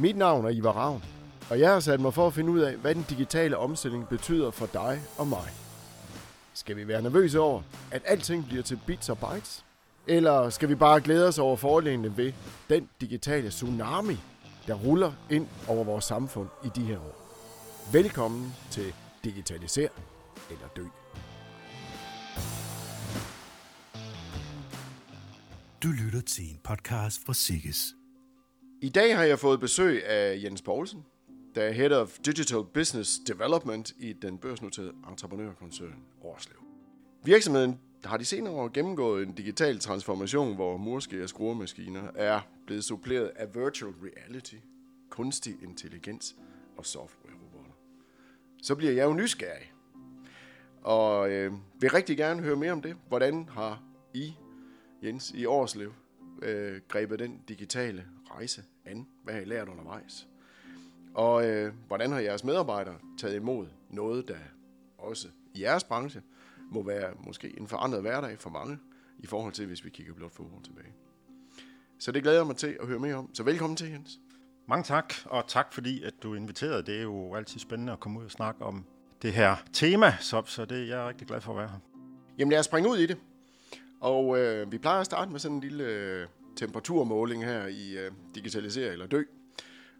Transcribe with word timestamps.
Mit 0.00 0.16
navn 0.16 0.44
er 0.44 0.50
Ivar 0.50 0.72
Ravn, 0.72 1.04
og 1.50 1.60
jeg 1.60 1.72
har 1.72 1.80
sat 1.80 2.00
mig 2.00 2.14
for 2.14 2.26
at 2.26 2.34
finde 2.34 2.50
ud 2.50 2.60
af, 2.60 2.76
hvad 2.76 2.94
den 2.94 3.06
digitale 3.10 3.56
omstilling 3.56 4.08
betyder 4.08 4.50
for 4.50 4.66
dig 4.66 5.00
og 5.18 5.26
mig. 5.26 5.48
Skal 6.54 6.76
vi 6.76 6.88
være 6.88 7.02
nervøse 7.02 7.40
over, 7.40 7.62
at 7.90 8.02
alting 8.04 8.46
bliver 8.46 8.62
til 8.62 8.80
bits 8.86 9.08
og 9.08 9.18
bytes? 9.18 9.64
Eller 10.06 10.50
skal 10.50 10.68
vi 10.68 10.74
bare 10.74 11.00
glæde 11.00 11.28
os 11.28 11.38
over 11.38 11.56
fordelene 11.56 12.16
ved 12.16 12.32
den 12.68 12.88
digitale 13.00 13.48
tsunami, 13.50 14.16
der 14.66 14.74
ruller 14.74 15.12
ind 15.30 15.46
over 15.68 15.84
vores 15.84 16.04
samfund 16.04 16.48
i 16.64 16.68
de 16.76 16.84
her 16.84 16.98
år? 16.98 17.34
Velkommen 17.92 18.54
til 18.70 18.94
Digitaliser 19.24 19.88
eller 20.50 20.66
Dø. 20.76 20.84
Du 25.82 25.88
lytter 25.88 26.20
til 26.20 26.44
en 26.44 26.60
podcast 26.64 27.20
fra 27.26 27.34
Sikkes. 27.34 27.97
I 28.80 28.88
dag 28.88 29.16
har 29.16 29.24
jeg 29.24 29.38
fået 29.38 29.60
besøg 29.60 30.06
af 30.06 30.42
Jens 30.42 30.62
Poulsen, 30.62 31.04
der 31.54 31.62
er 31.62 31.72
Head 31.72 31.92
of 31.92 32.18
Digital 32.18 32.64
Business 32.74 33.18
Development 33.26 33.92
i 33.98 34.12
den 34.12 34.38
børsnoterede 34.38 34.92
entreprenørkoncern 35.10 36.04
Årslev. 36.22 36.56
Virksomheden 37.24 37.80
har 38.04 38.16
de 38.16 38.24
senere 38.24 38.52
år 38.52 38.70
gennemgået 38.74 39.26
en 39.26 39.32
digital 39.32 39.78
transformation, 39.78 40.54
hvor 40.54 40.76
murske 40.76 41.22
og 41.22 41.28
skruemaskiner 41.28 42.10
er 42.14 42.40
blevet 42.66 42.84
suppleret 42.84 43.30
af 43.36 43.54
virtual 43.54 43.92
reality, 43.92 44.54
kunstig 45.10 45.56
intelligens 45.62 46.36
og 46.76 46.86
software-robotter. 46.86 47.72
Så 48.62 48.74
bliver 48.74 48.92
jeg 48.92 49.04
jo 49.04 49.12
nysgerrig, 49.12 49.72
og 50.82 51.30
øh, 51.30 51.52
vil 51.80 51.90
rigtig 51.90 52.16
gerne 52.16 52.42
høre 52.42 52.56
mere 52.56 52.72
om 52.72 52.82
det. 52.82 52.96
Hvordan 53.08 53.48
har 53.48 53.82
I, 54.14 54.34
Jens, 55.02 55.32
i 55.34 55.46
Årslev, 55.46 55.92
øh, 56.42 56.80
grebet 56.88 57.18
den 57.18 57.40
digitale 57.48 58.04
rejse 58.30 58.62
an? 58.84 59.06
Hvad 59.24 59.34
har 59.34 59.40
I 59.40 59.44
lært 59.44 59.68
undervejs? 59.68 60.28
Og 61.14 61.46
øh, 61.46 61.72
hvordan 61.86 62.12
har 62.12 62.20
jeres 62.20 62.44
medarbejdere 62.44 62.96
taget 63.18 63.36
imod 63.36 63.66
noget, 63.90 64.28
der 64.28 64.36
også 64.98 65.28
i 65.54 65.62
jeres 65.62 65.84
branche 65.84 66.22
må 66.70 66.82
være 66.82 67.14
måske 67.20 67.58
en 67.60 67.68
forandret 67.68 68.00
hverdag 68.00 68.38
for 68.38 68.50
mange, 68.50 68.78
i 69.18 69.26
forhold 69.26 69.52
til, 69.52 69.66
hvis 69.66 69.84
vi 69.84 69.90
kigger 69.90 70.14
blot 70.14 70.32
få 70.32 70.42
år 70.42 70.60
tilbage. 70.64 70.92
Så 71.98 72.12
det 72.12 72.22
glæder 72.22 72.38
jeg 72.38 72.46
mig 72.46 72.56
til 72.56 72.76
at 72.80 72.86
høre 72.86 72.98
mere 72.98 73.14
om. 73.14 73.34
Så 73.34 73.42
velkommen 73.42 73.76
til, 73.76 73.90
Jens. 73.90 74.20
Mange 74.66 74.84
tak, 74.84 75.14
og 75.24 75.44
tak 75.48 75.72
fordi, 75.72 76.02
at 76.02 76.14
du 76.22 76.34
inviterede. 76.34 76.82
Det 76.82 76.98
er 76.98 77.02
jo 77.02 77.34
altid 77.34 77.60
spændende 77.60 77.92
at 77.92 78.00
komme 78.00 78.20
ud 78.20 78.24
og 78.24 78.30
snakke 78.30 78.64
om 78.64 78.84
det 79.22 79.32
her 79.32 79.56
tema, 79.72 80.16
så, 80.20 80.42
så 80.46 80.64
det 80.64 80.78
er 80.78 80.96
jeg 80.96 81.08
rigtig 81.08 81.26
glad 81.26 81.40
for 81.40 81.52
at 81.52 81.58
være 81.58 81.68
her. 81.68 81.78
Jamen 82.38 82.50
lad 82.50 82.58
os 82.58 82.64
springe 82.64 82.90
ud 82.90 82.98
i 82.98 83.06
det. 83.06 83.16
Og 84.00 84.38
øh, 84.38 84.72
vi 84.72 84.78
plejer 84.78 85.00
at 85.00 85.06
starte 85.06 85.30
med 85.30 85.40
sådan 85.40 85.56
en 85.56 85.60
lille 85.60 86.26
temperaturmåling 86.58 87.44
her 87.44 87.66
i 87.66 87.98
øh, 87.98 88.10
Digitalisere 88.34 88.92
eller 88.92 89.06
Dø. 89.06 89.22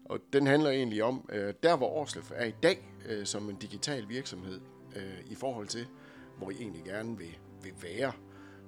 Og 0.05 0.19
den 0.33 0.47
handler 0.47 0.69
egentlig 0.69 1.03
om, 1.03 1.29
øh, 1.33 1.53
der 1.63 1.77
hvor 1.77 1.87
Årslev 1.87 2.23
er 2.35 2.45
i 2.45 2.53
dag 2.63 2.89
øh, 3.09 3.25
som 3.25 3.49
en 3.49 3.55
digital 3.55 4.09
virksomhed 4.09 4.59
øh, 4.95 5.31
i 5.31 5.35
forhold 5.35 5.67
til, 5.67 5.87
hvor 6.37 6.51
I 6.51 6.53
egentlig 6.59 6.83
gerne 6.83 7.17
vil, 7.17 7.37
vil 7.63 7.73
være. 7.83 8.11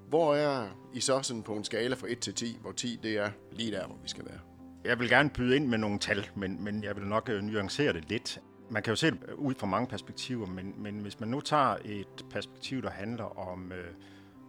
Hvor 0.10 0.36
er 0.36 0.68
I 0.94 1.00
så 1.00 1.22
sådan 1.22 1.44
på 1.44 1.56
en 1.56 1.64
skala 1.64 1.96
fra 1.96 2.08
1 2.10 2.20
til 2.20 2.34
10, 2.34 2.58
hvor 2.62 2.72
10 2.72 3.00
det 3.04 3.18
er 3.18 3.32
lige 3.52 3.72
der, 3.72 3.88
hvor 3.88 3.98
vi 4.04 4.10
skal 4.10 4.26
være? 4.26 4.40
Jeg 4.86 5.00
vil 5.00 5.10
gerne 5.10 5.30
byde 5.30 5.56
ind 5.56 5.68
med 5.68 5.78
nogle 5.78 6.00
tal, 6.00 6.30
men, 6.36 6.64
men 6.64 6.84
jeg 6.84 6.96
vil 6.96 7.06
nok 7.06 7.30
øh, 7.30 7.42
nuancere 7.42 7.94
det 7.94 8.10
lidt. 8.10 8.42
Man 8.70 8.84
kan 8.84 8.92
jo 8.92 8.96
se 8.96 9.12
det 9.12 9.20
øh, 9.28 9.36
ud 9.36 9.54
fra 9.58 9.68
mange 9.68 9.88
perspektiver, 9.88 10.48
men, 10.48 10.74
men 10.78 11.00
hvis 11.00 11.20
man 11.20 11.30
nu 11.30 11.42
tager 11.42 11.78
et 11.86 12.26
perspektiv, 12.30 12.82
der 12.82 12.90
handler 12.90 13.40
om, 13.40 13.72
øh, 13.72 13.94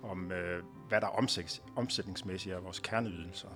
om 0.02 0.32
øh, 0.32 0.62
hvad 0.88 1.00
der 1.00 1.06
er 1.06 1.10
omsæt, 1.10 1.62
omsætningsmæssigt 1.76 2.54
af 2.54 2.64
vores 2.64 2.78
kerneydelser, 2.78 3.48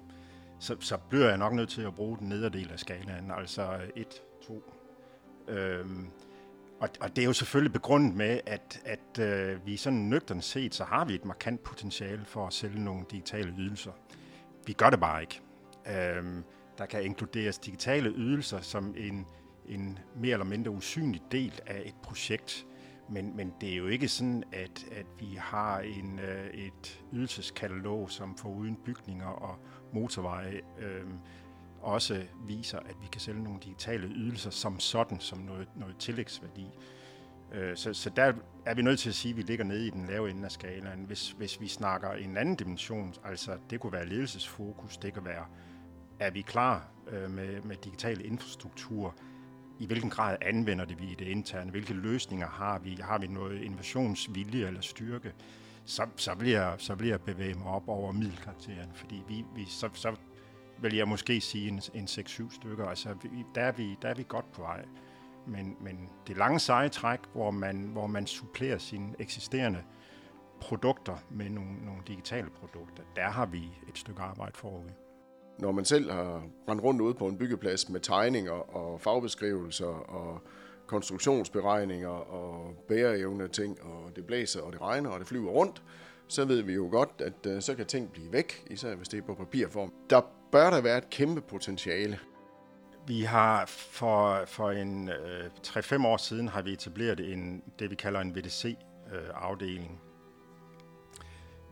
så, 0.58 0.76
så 0.80 0.96
bliver 0.96 1.28
jeg 1.28 1.38
nok 1.38 1.52
nødt 1.52 1.68
til 1.70 1.82
at 1.82 1.94
bruge 1.94 2.18
den 2.18 2.28
nederdel 2.28 2.72
af 2.72 2.78
skalaen, 2.78 3.30
altså 3.30 3.80
1, 3.96 4.22
2. 4.46 4.62
Øhm, 5.48 6.10
og, 6.80 6.88
og 7.00 7.16
det 7.16 7.22
er 7.22 7.26
jo 7.26 7.32
selvfølgelig 7.32 7.72
begrundet 7.72 8.14
med, 8.14 8.40
at, 8.46 8.82
at 8.84 9.18
øh, 9.20 9.66
vi 9.66 9.76
sådan 9.76 9.98
nøgternt 9.98 10.44
set, 10.44 10.74
så 10.74 10.84
har 10.84 11.04
vi 11.04 11.14
et 11.14 11.24
markant 11.24 11.62
potentiale 11.62 12.24
for 12.24 12.46
at 12.46 12.52
sælge 12.52 12.84
nogle 12.84 13.04
digitale 13.10 13.54
ydelser. 13.58 13.92
Vi 14.66 14.72
gør 14.72 14.90
det 14.90 15.00
bare 15.00 15.20
ikke. 15.20 15.40
Øhm, 15.90 16.44
der 16.78 16.86
kan 16.86 17.04
inkluderes 17.04 17.58
digitale 17.58 18.10
ydelser 18.10 18.60
som 18.60 18.94
en, 18.96 19.26
en 19.68 19.98
mere 20.16 20.32
eller 20.32 20.44
mindre 20.44 20.70
usynlig 20.70 21.22
del 21.32 21.60
af 21.66 21.82
et 21.86 21.94
projekt. 22.02 22.66
Men, 23.08 23.36
men 23.36 23.52
det 23.60 23.72
er 23.72 23.76
jo 23.76 23.86
ikke 23.86 24.08
sådan, 24.08 24.44
at, 24.52 24.86
at 24.92 25.06
vi 25.20 25.34
har 25.38 25.78
en, 25.78 26.18
øh, 26.18 26.46
et 26.46 27.04
ydelseskatalog, 27.12 28.10
som 28.10 28.36
for 28.36 28.48
uden 28.48 28.76
bygninger 28.84 29.26
og 29.26 29.58
motorveje 29.92 30.60
øh, 30.78 31.04
også 31.80 32.22
viser, 32.46 32.78
at 32.78 32.94
vi 33.02 33.06
kan 33.12 33.20
sælge 33.20 33.42
nogle 33.42 33.60
digitale 33.64 34.08
ydelser 34.08 34.50
som 34.50 34.80
sådan, 34.80 35.20
som 35.20 35.38
noget, 35.38 35.68
noget 35.76 35.96
tillægsværdi. 35.96 36.66
Øh, 37.52 37.76
så, 37.76 37.94
så 37.94 38.10
der 38.10 38.32
er 38.66 38.74
vi 38.74 38.82
nødt 38.82 38.98
til 38.98 39.08
at 39.08 39.14
sige, 39.14 39.32
at 39.32 39.36
vi 39.36 39.42
ligger 39.42 39.64
nede 39.64 39.86
i 39.86 39.90
den 39.90 40.06
lave 40.06 40.30
ende 40.30 40.44
af 40.44 40.50
skalaen. 40.50 41.04
Hvis, 41.04 41.30
hvis 41.30 41.60
vi 41.60 41.68
snakker 41.68 42.10
en 42.10 42.36
anden 42.36 42.56
dimension, 42.56 43.14
altså 43.24 43.58
det 43.70 43.80
kunne 43.80 43.92
være 43.92 44.06
ledelsesfokus, 44.06 44.96
det 44.96 45.14
kan 45.14 45.24
være, 45.24 45.46
er 46.20 46.30
vi 46.30 46.40
klar 46.40 46.88
øh, 47.10 47.30
med, 47.30 47.62
med 47.62 47.76
digital 47.76 48.24
infrastruktur, 48.24 49.14
i 49.78 49.86
hvilken 49.86 50.10
grad 50.10 50.36
anvender 50.40 50.84
det 50.84 51.00
vi 51.00 51.06
i 51.06 51.14
det 51.14 51.26
interne, 51.26 51.70
hvilke 51.70 51.94
løsninger 51.94 52.46
har 52.46 52.78
vi, 52.78 52.98
har 53.00 53.18
vi 53.18 53.26
noget 53.26 53.62
innovationsvilje 53.62 54.66
eller 54.66 54.80
styrke, 54.80 55.32
så, 55.84 56.06
så, 56.16 56.34
vil 56.34 56.48
jeg, 56.48 56.74
så 56.78 56.94
vil 56.94 57.08
jeg 57.08 57.20
bevæge 57.20 57.54
mig 57.54 57.66
op 57.66 57.88
over 57.88 58.12
middelkarakteren, 58.12 58.90
fordi 58.94 59.22
vi, 59.28 59.44
vi, 59.54 59.64
så, 59.64 59.88
så 59.92 60.16
vil 60.78 60.94
jeg 60.94 61.08
måske 61.08 61.40
sige 61.40 61.68
en, 61.68 61.80
en 61.94 62.04
6-7 62.04 62.54
stykker. 62.54 62.86
Altså, 62.86 63.14
der 63.54 63.60
er, 63.60 63.72
vi, 63.72 63.96
der 64.02 64.08
er 64.08 64.14
vi 64.14 64.24
godt 64.28 64.52
på 64.52 64.62
vej. 64.62 64.84
Men, 65.46 65.76
men 65.80 66.08
det 66.26 66.36
lange 66.36 66.60
seje 66.60 66.88
træk, 66.88 67.20
hvor 67.32 67.50
man, 67.50 67.76
hvor 67.76 68.06
man 68.06 68.26
supplerer 68.26 68.78
sine 68.78 69.14
eksisterende 69.18 69.82
produkter 70.60 71.16
med 71.30 71.50
nogle, 71.50 71.84
nogle 71.84 72.02
digitale 72.06 72.50
produkter, 72.50 73.02
der 73.16 73.28
har 73.28 73.46
vi 73.46 73.70
et 73.88 73.98
stykke 73.98 74.22
arbejde 74.22 74.56
forud. 74.56 74.90
Når 75.58 75.72
man 75.72 75.84
selv 75.84 76.10
har 76.10 76.42
rendt 76.68 76.82
rundt 76.82 77.00
ude 77.00 77.14
på 77.14 77.26
en 77.26 77.38
byggeplads 77.38 77.88
med 77.88 78.00
tegninger 78.00 78.76
og 78.76 79.00
fagbeskrivelser 79.00 79.86
og 79.86 80.40
konstruktionsberegninger 80.86 82.08
og 82.08 82.74
bæreevne 82.88 83.48
ting, 83.48 83.82
og 83.82 84.16
det 84.16 84.26
blæser 84.26 84.62
og 84.62 84.72
det 84.72 84.80
regner 84.80 85.10
og 85.10 85.18
det 85.18 85.28
flyver 85.28 85.50
rundt, 85.50 85.82
så 86.28 86.44
ved 86.44 86.62
vi 86.62 86.72
jo 86.72 86.88
godt, 86.90 87.10
at 87.18 87.46
øh, 87.46 87.62
så 87.62 87.74
kan 87.74 87.86
ting 87.86 88.12
blive 88.12 88.32
væk, 88.32 88.64
især 88.70 88.94
hvis 88.94 89.08
det 89.08 89.18
er 89.18 89.22
på 89.22 89.34
papirform. 89.34 89.92
Der 90.10 90.20
bør 90.52 90.70
der 90.70 90.80
være 90.80 90.98
et 90.98 91.10
kæmpe 91.10 91.40
potentiale. 91.40 92.18
Vi 93.06 93.22
har 93.22 93.66
for, 93.66 94.42
for 94.46 94.70
en 94.70 95.08
øh, 95.08 95.50
3-5 95.66 96.06
år 96.06 96.16
siden 96.16 96.48
har 96.48 96.62
vi 96.62 96.72
etableret 96.72 97.32
en, 97.32 97.62
det, 97.78 97.90
vi 97.90 97.94
kalder 97.94 98.20
en 98.20 98.36
VDC-afdeling. 98.36 100.00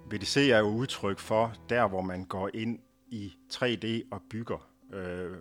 Øh, 0.07 0.13
VDC 0.13 0.37
er 0.37 0.59
jo 0.59 0.69
udtryk 0.69 1.19
for 1.19 1.53
der, 1.69 1.89
hvor 1.89 2.01
man 2.01 2.25
går 2.25 2.51
ind 2.55 2.79
i 3.15 3.37
3D 3.53 3.87
og 4.11 4.23
bygger 4.31 4.69
øh, 4.93 5.37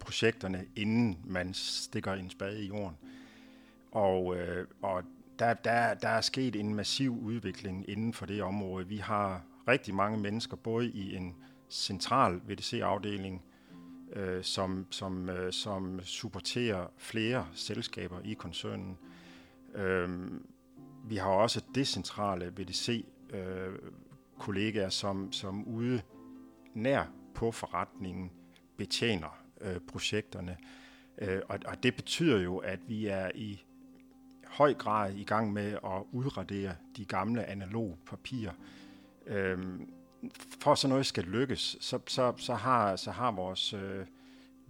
projekterne, 0.00 0.66
inden 0.76 1.18
man 1.24 1.54
stikker 1.54 2.12
en 2.12 2.30
spade 2.30 2.62
i 2.62 2.66
jorden. 2.66 2.96
Og, 3.92 4.36
øh, 4.36 4.66
og 4.82 5.02
der, 5.38 5.54
der, 5.54 5.94
der 5.94 6.08
er 6.08 6.20
sket 6.20 6.56
en 6.56 6.74
massiv 6.74 7.18
udvikling 7.22 7.88
inden 7.88 8.12
for 8.12 8.26
det 8.26 8.42
område. 8.42 8.88
Vi 8.88 8.96
har 8.96 9.42
rigtig 9.68 9.94
mange 9.94 10.18
mennesker, 10.18 10.56
både 10.56 10.90
i 10.90 11.16
en 11.16 11.36
central 11.68 12.40
VDC-afdeling, 12.48 13.44
øh, 14.12 14.44
som, 14.44 14.86
som, 14.90 15.28
øh, 15.28 15.52
som 15.52 16.00
supporterer 16.02 16.86
flere 16.96 17.46
selskaber 17.52 18.20
i 18.24 18.32
koncernen. 18.32 18.98
Øh, 19.74 20.30
vi 21.04 21.16
har 21.16 21.30
også 21.30 21.64
decentrale 21.74 22.52
VDC-kollegaer, 22.56 24.86
øh, 24.86 24.92
som, 24.92 25.32
som 25.32 25.68
ude 25.68 26.02
nær 26.74 27.04
på 27.34 27.52
forretningen 27.52 28.30
betjener 28.76 29.42
øh, 29.60 29.80
projekterne. 29.88 30.56
Øh, 31.18 31.40
og, 31.48 31.58
og 31.66 31.82
det 31.82 31.96
betyder 31.96 32.40
jo, 32.40 32.56
at 32.56 32.78
vi 32.88 33.06
er 33.06 33.30
i 33.34 33.62
høj 34.46 34.74
grad 34.74 35.14
i 35.14 35.24
gang 35.24 35.52
med 35.52 35.72
at 35.72 36.02
udradere 36.12 36.74
de 36.96 37.04
gamle 37.04 37.44
analog 37.44 37.98
papirer. 38.06 38.52
Øh, 39.26 39.58
for 40.60 40.72
at 40.72 40.78
sådan 40.78 40.90
noget 40.90 41.06
skal 41.06 41.24
lykkes, 41.24 41.76
så, 41.80 41.98
så, 42.06 42.32
så, 42.36 42.54
har, 42.54 42.96
så 42.96 43.10
har 43.10 43.30
vores 43.30 43.72
øh, 43.72 44.06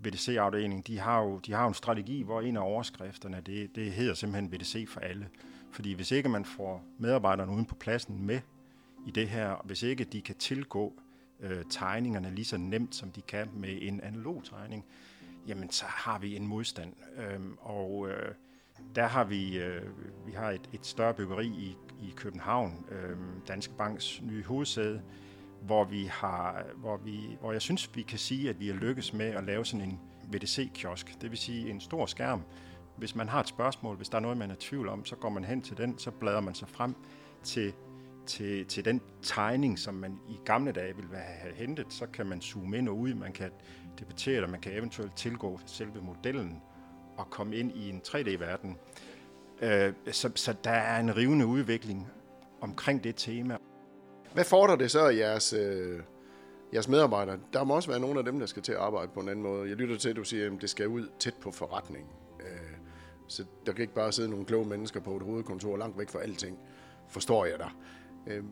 VDC-afdeling, 0.04 0.86
de 0.86 0.98
har, 0.98 1.22
jo, 1.22 1.38
de 1.38 1.52
har 1.52 1.62
jo 1.62 1.68
en 1.68 1.74
strategi, 1.74 2.22
hvor 2.22 2.40
en 2.40 2.56
af 2.56 2.60
overskrifterne, 2.60 3.42
det, 3.46 3.76
det 3.76 3.92
hedder 3.92 4.14
simpelthen 4.14 4.52
VDC 4.52 4.88
for 4.88 5.00
alle. 5.00 5.28
Fordi 5.72 5.92
hvis 5.92 6.10
ikke 6.10 6.28
man 6.28 6.44
får 6.44 6.84
medarbejderne 6.98 7.52
uden 7.52 7.64
på 7.64 7.74
pladsen 7.74 8.26
med 8.26 8.40
i 9.06 9.10
det 9.10 9.28
her, 9.28 9.48
og 9.48 9.66
hvis 9.66 9.82
ikke 9.82 10.04
de 10.04 10.22
kan 10.22 10.34
tilgå 10.34 11.00
øh, 11.42 11.64
tegningerne 11.70 12.34
lige 12.34 12.44
så 12.44 12.56
nemt, 12.56 12.94
som 12.94 13.10
de 13.10 13.22
kan 13.22 13.50
med 13.54 13.78
en 13.82 14.00
analog 14.00 14.44
tegning, 14.44 14.84
jamen 15.46 15.70
så 15.70 15.84
har 15.88 16.18
vi 16.18 16.36
en 16.36 16.46
modstand. 16.46 16.92
Øhm, 17.16 17.56
og 17.60 18.08
øh, 18.08 18.34
der 18.94 19.06
har 19.06 19.24
vi, 19.24 19.58
øh, 19.58 19.82
vi 20.26 20.32
har 20.32 20.50
et, 20.50 20.70
et 20.72 20.86
større 20.86 21.14
byggeri 21.14 21.46
i, 21.46 21.76
i 22.02 22.12
København, 22.16 22.86
øh, 22.90 23.16
Danske 23.48 23.74
Banks 23.78 24.22
nye 24.22 24.44
hovedsæde, 24.44 25.02
hvor 25.62 25.84
vi 25.84 26.04
har, 26.04 26.64
hvor 26.76 26.96
vi, 26.96 27.36
hvor 27.40 27.52
jeg 27.52 27.62
synes, 27.62 27.96
vi 27.96 28.02
kan 28.02 28.18
sige, 28.18 28.50
at 28.50 28.60
vi 28.60 28.66
har 28.68 28.74
lykkes 28.74 29.12
med 29.12 29.26
at 29.26 29.44
lave 29.44 29.64
sådan 29.64 29.86
en 29.86 30.00
VDC-kiosk, 30.32 31.20
det 31.20 31.30
vil 31.30 31.38
sige 31.38 31.70
en 31.70 31.80
stor 31.80 32.06
skærm. 32.06 32.42
Hvis 32.96 33.14
man 33.14 33.28
har 33.28 33.40
et 33.40 33.48
spørgsmål, 33.48 33.96
hvis 33.96 34.08
der 34.08 34.16
er 34.16 34.22
noget, 34.22 34.36
man 34.36 34.50
er 34.50 34.54
i 34.54 34.58
tvivl 34.58 34.88
om, 34.88 35.04
så 35.04 35.16
går 35.16 35.28
man 35.28 35.44
hen 35.44 35.62
til 35.62 35.76
den, 35.76 35.98
så 35.98 36.10
bladrer 36.10 36.40
man 36.40 36.54
sig 36.54 36.68
frem 36.68 36.94
til, 37.42 37.72
til, 38.30 38.66
til 38.66 38.84
den 38.84 39.00
tegning, 39.22 39.78
som 39.78 39.94
man 39.94 40.18
i 40.28 40.36
gamle 40.44 40.72
dage 40.72 40.96
ville 40.96 41.16
have 41.16 41.54
hentet. 41.54 41.86
Så 41.88 42.06
kan 42.06 42.26
man 42.26 42.40
zoome 42.40 42.78
ind 42.78 42.88
og 42.88 42.98
ud, 42.98 43.14
man 43.14 43.32
kan 43.32 43.50
debattere 43.98 44.46
man 44.46 44.60
kan 44.60 44.72
eventuelt 44.72 45.16
tilgå 45.16 45.60
selve 45.66 46.02
modellen 46.02 46.62
og 47.16 47.30
komme 47.30 47.56
ind 47.56 47.72
i 47.72 47.88
en 47.88 48.02
3D-verden. 48.08 48.76
Øh, 49.62 49.92
så, 50.12 50.30
så 50.34 50.54
der 50.64 50.70
er 50.70 51.00
en 51.00 51.16
rivende 51.16 51.46
udvikling 51.46 52.08
omkring 52.60 53.04
det 53.04 53.16
tema. 53.16 53.56
Hvad 54.32 54.44
fordrer 54.44 54.76
det 54.76 54.90
så 54.90 55.08
jeres, 55.08 55.52
øh, 55.52 56.00
jeres 56.74 56.88
medarbejdere? 56.88 57.38
Der 57.52 57.64
må 57.64 57.74
også 57.74 57.90
være 57.90 58.00
nogle 58.00 58.18
af 58.18 58.24
dem, 58.24 58.38
der 58.38 58.46
skal 58.46 58.62
til 58.62 58.72
at 58.72 58.78
arbejde 58.78 59.10
på 59.14 59.20
en 59.20 59.28
anden 59.28 59.42
måde. 59.42 59.68
Jeg 59.68 59.76
lytter 59.76 59.96
til, 59.96 60.08
at 60.08 60.16
du 60.16 60.24
siger, 60.24 60.46
at 60.46 60.60
det 60.60 60.70
skal 60.70 60.88
ud 60.88 61.08
tæt 61.18 61.34
på 61.34 61.50
forretningen. 61.50 62.10
Øh, 62.40 62.76
så 63.28 63.44
der 63.66 63.72
kan 63.72 63.82
ikke 63.82 63.94
bare 63.94 64.12
sidde 64.12 64.30
nogle 64.30 64.44
kloge 64.44 64.66
mennesker 64.66 65.00
på 65.00 65.16
et 65.16 65.22
hovedkontor 65.22 65.76
langt 65.76 65.98
væk 65.98 66.08
fra 66.08 66.20
alting. 66.20 66.58
Forstår 67.08 67.44
jeg 67.44 67.58
dig. 67.58 67.70
Øh, 68.30 68.44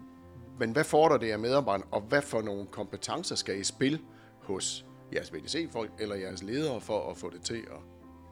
men 0.58 0.72
hvad 0.72 0.84
fordrer 0.84 1.18
det 1.18 1.32
af 1.32 1.38
medarbejderne, 1.38 1.92
og 1.92 2.00
hvad 2.00 2.22
for 2.22 2.42
nogle 2.42 2.66
kompetencer 2.66 3.34
skal 3.34 3.60
I 3.60 3.64
spille 3.64 3.98
hos 4.42 4.84
jeres 5.14 5.32
VDC-folk 5.34 5.90
eller 5.98 6.16
jeres 6.16 6.42
ledere 6.42 6.80
for 6.80 7.10
at 7.10 7.16
få 7.16 7.30
det 7.30 7.42
til 7.42 7.56
at, 7.56 7.80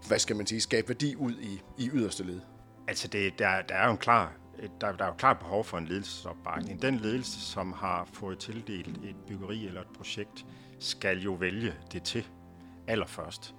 hvad 0.08 0.19
skal 0.19 0.37
man 0.37 0.46
sige, 0.46 0.60
skabe 0.60 0.88
værdi 0.88 1.16
ud 1.16 1.32
i, 1.32 1.62
i 1.78 1.90
yderste 1.93 2.25
led? 2.25 2.40
Altså, 2.88 3.08
det, 3.08 3.38
der, 3.38 3.62
der 3.62 3.75
er 3.75 3.84
jo 3.87 3.93
en 3.93 3.98
klar 3.98 4.32
der, 4.81 4.93
der 4.93 5.04
er 5.04 5.08
jo 5.08 5.14
klart 5.14 5.38
behov 5.38 5.64
for 5.64 5.78
en 5.78 5.87
ledelsesopbakning. 5.87 6.82
Den 6.82 6.96
ledelse, 6.96 7.40
som 7.40 7.72
har 7.72 8.08
fået 8.12 8.38
tildelt 8.38 8.88
et 8.88 9.16
byggeri 9.26 9.66
eller 9.66 9.81
et 9.81 9.88
projekt, 9.96 10.46
skal 10.78 11.19
jo 11.22 11.32
vælge 11.32 11.75
det 11.92 12.02
til 12.02 12.26
allerførst. 12.87 13.54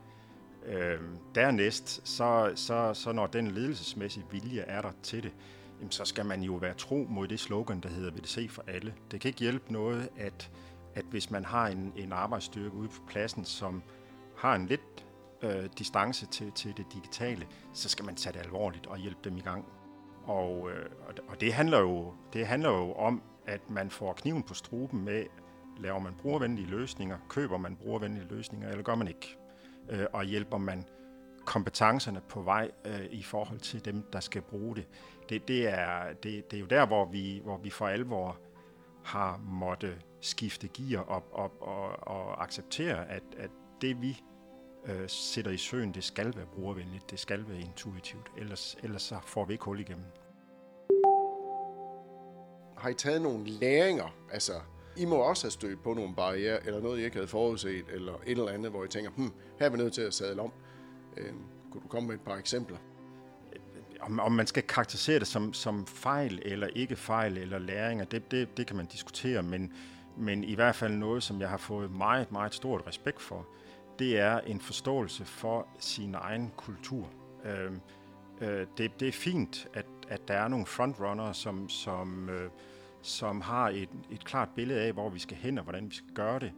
Øh, 0.66 1.00
dernæst, 1.36 2.08
så, 2.08 2.52
så, 2.56 2.94
så 2.94 3.12
når 3.12 3.28
den 3.28 3.52
ledelsesmæssige 3.52 4.26
vilje 4.32 4.62
er 4.62 4.82
der 4.82 4.92
til 5.04 5.24
det, 5.24 5.32
jamen, 5.80 5.92
så 5.92 6.06
skal 6.06 6.26
man 6.26 6.42
jo 6.42 6.54
være 6.54 6.74
tro 6.74 7.06
mod 7.10 7.28
det 7.28 7.40
slogan, 7.40 7.80
der 7.80 7.90
hedder 7.90 8.12
VDC 8.12 8.50
for 8.50 8.64
alle. 8.68 8.94
Det 9.12 9.22
kan 9.22 9.30
ikke 9.30 9.40
hjælpe 9.40 9.74
noget, 9.74 10.10
at, 10.18 10.52
at 10.96 11.06
hvis 11.10 11.32
man 11.32 11.46
har 11.46 11.68
en, 11.68 11.94
en 11.96 12.12
arbejdsstyrke 12.12 12.76
ude 12.76 12.88
på 12.88 13.02
pladsen, 13.08 13.46
som 13.46 13.84
har 14.38 14.56
en 14.56 14.66
lidt 14.66 15.06
øh, 15.42 15.70
distance 15.78 16.26
til, 16.26 16.52
til 16.52 16.78
det 16.78 16.86
digitale, 16.94 17.48
så 17.74 17.90
skal 17.90 18.06
man 18.06 18.16
tage 18.16 18.34
det 18.34 18.40
alvorligt 18.40 18.88
og 18.88 18.98
hjælpe 18.98 19.20
dem 19.24 19.38
i 19.38 19.42
gang. 19.42 19.66
Og, 20.24 20.70
øh, 20.72 20.86
og 21.28 21.42
det, 21.42 21.54
handler 21.54 21.80
jo, 21.80 22.14
det 22.34 22.48
handler 22.48 22.70
jo 22.70 22.94
om, 22.94 23.22
at 23.46 23.70
man 23.70 23.90
får 23.90 24.14
kniven 24.14 24.44
på 24.44 24.54
struben 24.54 25.06
med, 25.06 25.26
laver 25.80 26.00
man 26.00 26.14
brugervenlige 26.22 26.68
løsninger, 26.68 27.18
køber 27.30 27.58
man 27.58 27.76
brugervenlige 27.76 28.28
løsninger, 28.30 28.70
eller 28.70 28.84
gør 28.84 28.96
man 28.96 29.08
ikke? 29.08 29.38
Øh, 29.90 30.06
og 30.14 30.24
hjælper 30.24 30.58
man 30.58 30.84
kompetencerne 31.48 32.22
på 32.30 32.42
vej 32.42 32.72
øh, 32.86 33.06
i 33.12 33.24
forhold 33.24 33.60
til 33.60 33.86
dem, 33.86 34.04
der 34.14 34.20
skal 34.20 34.42
bruge 34.42 34.76
det. 34.76 34.88
Det, 35.30 35.48
det, 35.48 35.68
er, 35.68 36.14
det, 36.24 36.52
det 36.52 36.58
er 36.58 36.62
jo 36.62 36.66
der, 36.66 36.86
hvor 36.86 37.06
vi, 37.06 37.42
hvor 37.44 37.58
vi 37.58 37.70
for 37.70 37.88
alvor 37.88 38.38
har 39.04 39.38
måtte 39.38 39.94
skifte 40.22 40.68
gear 40.68 41.04
op, 41.04 41.30
op 41.32 41.52
og, 41.62 42.08
og 42.08 42.44
acceptere, 42.44 43.10
at, 43.10 43.24
at 43.38 43.50
det 43.82 44.02
vi 44.02 44.24
øh, 44.86 45.10
sætter 45.10 45.52
i 45.52 45.58
søen, 45.58 45.94
det 45.94 46.04
skal 46.04 46.36
være 46.36 46.46
brugervenligt, 46.46 47.12
det 47.12 47.20
skal 47.20 47.50
være 47.50 47.60
intuitivt, 47.60 48.32
ellers, 48.38 48.78
ellers 48.84 49.02
så 49.02 49.20
får 49.26 49.46
vi 49.46 49.54
ikke 49.54 49.66
hul 49.66 49.80
igennem. 49.80 50.06
Har 52.78 52.90
I 52.90 52.94
taget 52.94 53.22
nogle 53.22 53.46
læringer? 53.46 54.16
Altså, 54.32 54.54
I 54.98 55.06
må 55.06 55.16
også 55.16 55.44
have 55.46 55.52
stødt 55.52 55.84
på 55.84 55.94
nogle 55.94 56.16
barriere, 56.16 56.68
eller 56.68 56.82
noget, 56.82 57.00
I 57.00 57.04
ikke 57.04 57.16
havde 57.16 57.28
forudset, 57.28 57.86
eller 57.90 58.14
et 58.14 58.38
eller 58.38 58.52
andet, 58.52 58.72
hvor 58.72 58.84
I 58.84 58.88
tænker, 58.88 59.12
hmm, 59.12 59.34
her 59.60 59.66
er 59.66 59.70
vi 59.70 59.78
nødt 59.78 59.94
til 59.94 60.02
at 60.02 60.14
sadle 60.14 60.42
om. 60.42 60.52
Øh, 61.18 61.34
kunne 61.72 61.82
du 61.82 61.88
komme 61.88 62.08
med 62.08 62.16
et 62.16 62.22
par 62.22 62.36
eksempler? 62.36 62.78
Om, 64.00 64.20
om 64.20 64.32
man 64.32 64.48
skal 64.48 64.64
karakterisere 64.64 65.20
det 65.20 65.28
som, 65.28 65.54
som 65.54 65.88
fejl 65.88 66.42
eller 66.46 66.68
ikke 66.68 66.96
fejl 66.96 67.38
eller 67.38 67.60
læringer, 67.60 68.06
det, 68.06 68.32
det, 68.32 68.58
det 68.58 68.68
kan 68.68 68.76
man 68.76 68.86
diskutere, 68.86 69.44
men, 69.44 69.74
men 70.18 70.44
i 70.44 70.56
hvert 70.56 70.76
fald 70.76 70.94
noget, 70.94 71.24
som 71.24 71.42
jeg 71.42 71.50
har 71.50 71.58
fået 71.58 71.92
meget, 71.92 72.32
meget 72.32 72.54
stort 72.54 72.88
respekt 72.88 73.22
for, 73.22 73.48
det 74.00 74.20
er 74.20 74.40
en 74.40 74.62
forståelse 74.62 75.26
for 75.26 75.68
sin 75.80 76.16
egen 76.16 76.52
kultur. 76.58 77.10
Øh, 77.46 77.72
øh, 78.42 78.68
det, 78.78 79.00
det 79.00 79.08
er 79.08 79.12
fint, 79.12 79.68
at, 79.74 79.86
at 80.08 80.28
der 80.28 80.34
er 80.34 80.48
nogle 80.48 80.66
frontrunner, 80.66 81.32
som, 81.32 81.70
som, 81.70 82.30
øh, 82.30 82.50
som 83.02 83.42
har 83.42 83.70
et, 83.70 83.90
et 84.12 84.26
klart 84.26 84.50
billede 84.56 84.82
af, 84.82 84.94
hvor 84.94 85.10
vi 85.10 85.20
skal 85.20 85.38
hen 85.38 85.58
og 85.58 85.64
hvordan 85.64 85.90
vi 85.90 85.96
skal 85.96 86.14
gøre 86.14 86.40
det. 86.40 86.52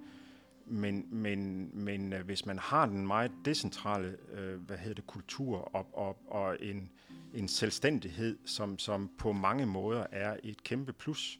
Men, 0.69 1.07
men, 1.11 1.69
men 1.73 2.13
øh, 2.13 2.25
hvis 2.25 2.45
man 2.45 2.59
har 2.59 2.85
den 2.85 3.07
meget 3.07 3.31
decentrale 3.45 4.17
øh, 4.31 4.61
hvad 4.61 4.77
hedder 4.77 4.93
det, 4.93 5.07
kultur 5.07 5.57
og, 5.57 5.87
og, 5.93 6.17
og 6.27 6.57
en, 6.61 6.91
en 7.33 7.47
selvstændighed, 7.47 8.37
som, 8.45 8.79
som 8.79 9.11
på 9.17 9.31
mange 9.31 9.65
måder 9.65 10.05
er 10.11 10.37
et 10.43 10.63
kæmpe 10.63 10.93
plus, 10.93 11.39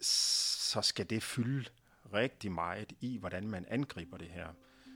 så 0.00 0.82
skal 0.82 1.10
det 1.10 1.22
fylde 1.22 1.64
rigtig 2.14 2.52
meget 2.52 2.92
i, 3.00 3.18
hvordan 3.18 3.48
man 3.48 3.64
angriber 3.68 4.16
det 4.16 4.28
her. 4.28 4.46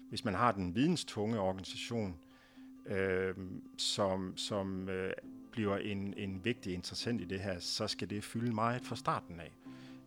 Hvis 0.09 0.25
man 0.25 0.35
har 0.35 0.52
den 0.52 0.75
videnstunge 0.75 1.41
organisation, 1.41 2.17
øh, 2.87 3.35
som, 3.79 4.37
som 4.37 4.88
øh, 4.88 5.12
bliver 5.52 5.76
en, 5.76 6.14
en 6.17 6.44
vigtig 6.44 6.75
interessant 6.75 7.20
i 7.20 7.25
det 7.25 7.41
her, 7.41 7.59
så 7.59 7.88
skal 7.88 8.11
det 8.11 8.25
fylde 8.25 8.55
meget 8.55 8.82
fra 8.82 8.97
starten 8.97 9.41
af. 9.41 9.52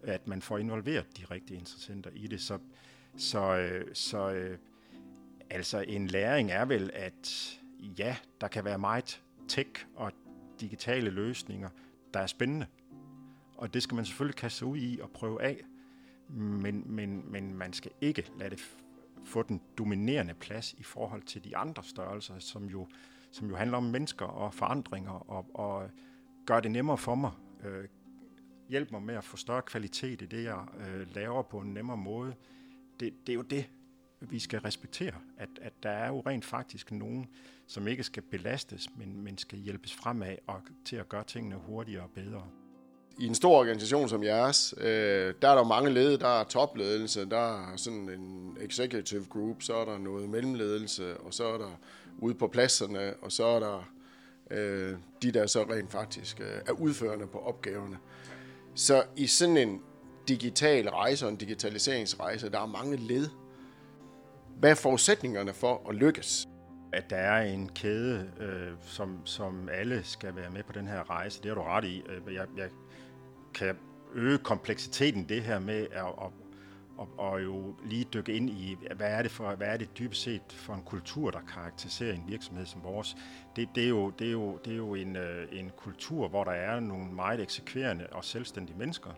At 0.04 0.28
man 0.28 0.42
får 0.42 0.58
involveret 0.58 1.18
de 1.18 1.26
rigtige 1.26 1.58
interessenter 1.58 2.10
i 2.14 2.28
det. 2.28 2.42
Så, 2.42 2.60
så, 3.18 3.58
øh, 3.58 3.86
så 3.94 4.32
øh, 4.32 4.58
altså 5.50 5.86
en 5.88 6.08
læring 6.08 6.52
er 6.52 6.66
vel, 6.66 6.92
at 6.94 7.60
ja, 7.98 8.18
der 8.42 8.48
kan 8.48 8.66
være 8.66 8.80
meget 8.80 9.22
tech 9.48 9.86
og 9.96 10.12
digitale 10.60 11.10
løsninger, 11.10 11.70
der 12.14 12.20
er 12.20 12.28
spændende. 12.28 12.66
Og 13.58 13.74
det 13.74 13.84
skal 13.84 13.96
man 13.96 14.06
selvfølgelig 14.06 14.36
kaste 14.36 14.58
sig 14.58 14.68
ud 14.68 14.78
i 14.78 15.00
og 15.02 15.10
prøve 15.10 15.42
af 15.42 15.58
men, 16.30 16.84
men, 16.86 17.32
men 17.32 17.54
man 17.54 17.74
skal 17.74 17.92
ikke 18.02 18.32
lade 18.40 18.50
det 18.50 18.78
få 19.26 19.44
den 19.44 19.62
dominerende 19.78 20.34
plads 20.34 20.74
i 20.74 20.84
forhold 20.84 21.22
til 21.22 21.44
de 21.44 21.58
andre 21.58 21.84
størrelser, 21.84 22.40
som 22.40 22.66
jo, 22.66 22.88
som 23.32 23.50
jo 23.50 23.56
handler 23.56 23.78
om 23.78 23.84
mennesker 23.84 24.26
og 24.26 24.54
forandringer, 24.54 25.12
og, 25.12 25.46
og 25.54 25.90
gør 26.46 26.60
det 26.60 26.72
nemmere 26.72 26.98
for 26.98 27.16
mig, 27.16 27.32
øh, 27.64 27.88
hjælp 28.70 28.92
mig 28.92 29.02
med 29.02 29.16
at 29.16 29.24
få 29.24 29.38
større 29.38 29.62
kvalitet 29.62 30.22
i 30.22 30.26
det, 30.26 30.44
jeg 30.44 30.66
øh, 30.80 31.16
laver 31.16 31.42
på 31.42 31.60
en 31.60 31.74
nemmere 31.74 31.98
måde. 31.98 32.36
Det, 33.00 33.14
det 33.28 33.34
er 33.34 33.36
jo 33.36 33.42
det, 33.42 33.70
vi 34.20 34.40
skal 34.40 34.60
respektere, 34.60 35.14
at, 35.38 35.50
at 35.62 35.74
der 35.84 35.90
er 35.90 36.08
jo 36.08 36.20
rent 36.20 36.46
faktisk 36.46 36.92
nogen, 36.92 37.28
som 37.68 37.88
ikke 37.88 38.04
skal 38.04 38.24
belastes, 38.24 38.88
men, 38.96 39.22
men 39.22 39.38
skal 39.38 39.60
hjælpes 39.60 39.94
fremad 39.94 40.36
og 40.48 40.62
til 40.86 40.96
at 40.96 41.10
gøre 41.10 41.24
tingene 41.24 41.56
hurtigere 41.56 42.04
og 42.04 42.12
bedre 42.12 42.48
i 43.20 43.28
en 43.28 43.36
stor 43.36 43.60
organisation 43.60 44.10
som 44.10 44.24
jeres, 44.24 44.74
øh, 44.78 45.34
der 45.42 45.50
er 45.50 45.56
der 45.56 45.64
mange 45.64 45.90
led, 45.90 46.18
der 46.18 46.40
er 46.40 46.44
topledelse, 46.44 47.26
der 47.26 47.72
er 47.72 47.76
sådan 47.76 48.10
en 48.10 48.58
executive 48.62 49.26
group, 49.30 49.64
så 49.64 49.76
er 49.76 49.86
der 49.86 49.98
noget 49.98 50.30
mellemledelse, 50.30 51.18
og 51.18 51.34
så 51.34 51.48
er 51.48 51.58
der 51.58 51.80
ude 52.18 52.34
på 52.34 52.48
pladserne, 52.48 53.14
og 53.22 53.32
så 53.32 53.46
er 53.46 53.60
der 53.60 53.92
øh, 54.52 54.98
de, 55.22 55.32
der 55.32 55.48
så 55.48 55.64
rent 55.64 55.92
faktisk 55.92 56.40
øh, 56.40 56.62
er 56.66 56.72
udførende 56.72 57.28
på 57.28 57.38
opgaverne. 57.38 57.98
Så 58.76 59.04
i 59.16 59.28
sådan 59.28 59.58
en 59.58 59.82
digital 60.30 60.90
rejse 60.90 61.26
og 61.26 61.32
en 61.32 61.38
digitaliseringsrejse, 61.38 62.50
der 62.50 62.62
er 62.62 62.66
mange 62.66 62.98
led. 62.98 63.30
Hvad 64.60 64.72
er 64.72 64.76
forudsætningerne 64.76 65.54
for 65.54 65.90
at 65.90 65.96
lykkes? 65.96 66.48
At 66.94 67.10
der 67.10 67.16
er 67.18 67.42
en 67.42 67.70
kæde, 67.70 68.32
øh, 68.40 68.74
som, 68.82 69.22
som 69.26 69.70
alle 69.72 70.04
skal 70.04 70.36
være 70.36 70.50
med 70.50 70.64
på 70.64 70.74
den 70.74 70.88
her 70.88 71.10
rejse, 71.10 71.42
det 71.42 71.50
har 71.50 71.56
du 71.56 71.62
ret 71.62 71.84
i. 71.84 72.04
Øh, 72.10 72.34
jeg, 72.34 72.46
jeg 72.58 72.70
kan 73.54 73.76
øge 74.14 74.38
kompleksiteten 74.38 75.30
det 75.30 75.44
her 75.44 75.60
med 75.60 75.88
at, 75.92 76.06
at, 76.06 76.32
at, 77.02 77.26
at 77.26 77.44
jo 77.44 77.76
lige 77.86 78.04
dykke 78.14 78.34
ind 78.34 78.50
i, 78.50 78.78
hvad 78.96 79.12
er 79.12 79.22
det 79.22 79.32
for, 79.32 79.56
hvad 79.56 79.68
er 79.68 79.78
det 79.78 79.98
dybest 80.00 80.22
set 80.22 80.42
for 80.50 80.74
en 80.74 80.82
kultur, 80.82 81.32
der 81.32 81.40
karakteriserer 81.54 82.14
en 82.14 82.24
virksomhed 82.28 82.66
som 82.66 82.84
vores. 82.84 83.18
Det, 83.56 83.70
det, 83.76 83.84
er, 83.84 83.90
jo, 83.90 84.10
det, 84.10 84.28
er, 84.28 84.32
jo, 84.32 84.60
det 84.66 84.74
er 84.74 84.78
jo 84.78 84.96
en, 84.96 85.16
øh, 85.16 85.48
en 85.52 85.72
kultur, 85.78 86.28
hvor 86.28 86.44
der 86.44 86.52
er 86.52 86.80
nogle 86.80 87.14
meget 87.14 87.40
eksekverende 87.40 88.08
og 88.12 88.26
selvstændige 88.26 88.78
mennesker, 88.78 89.12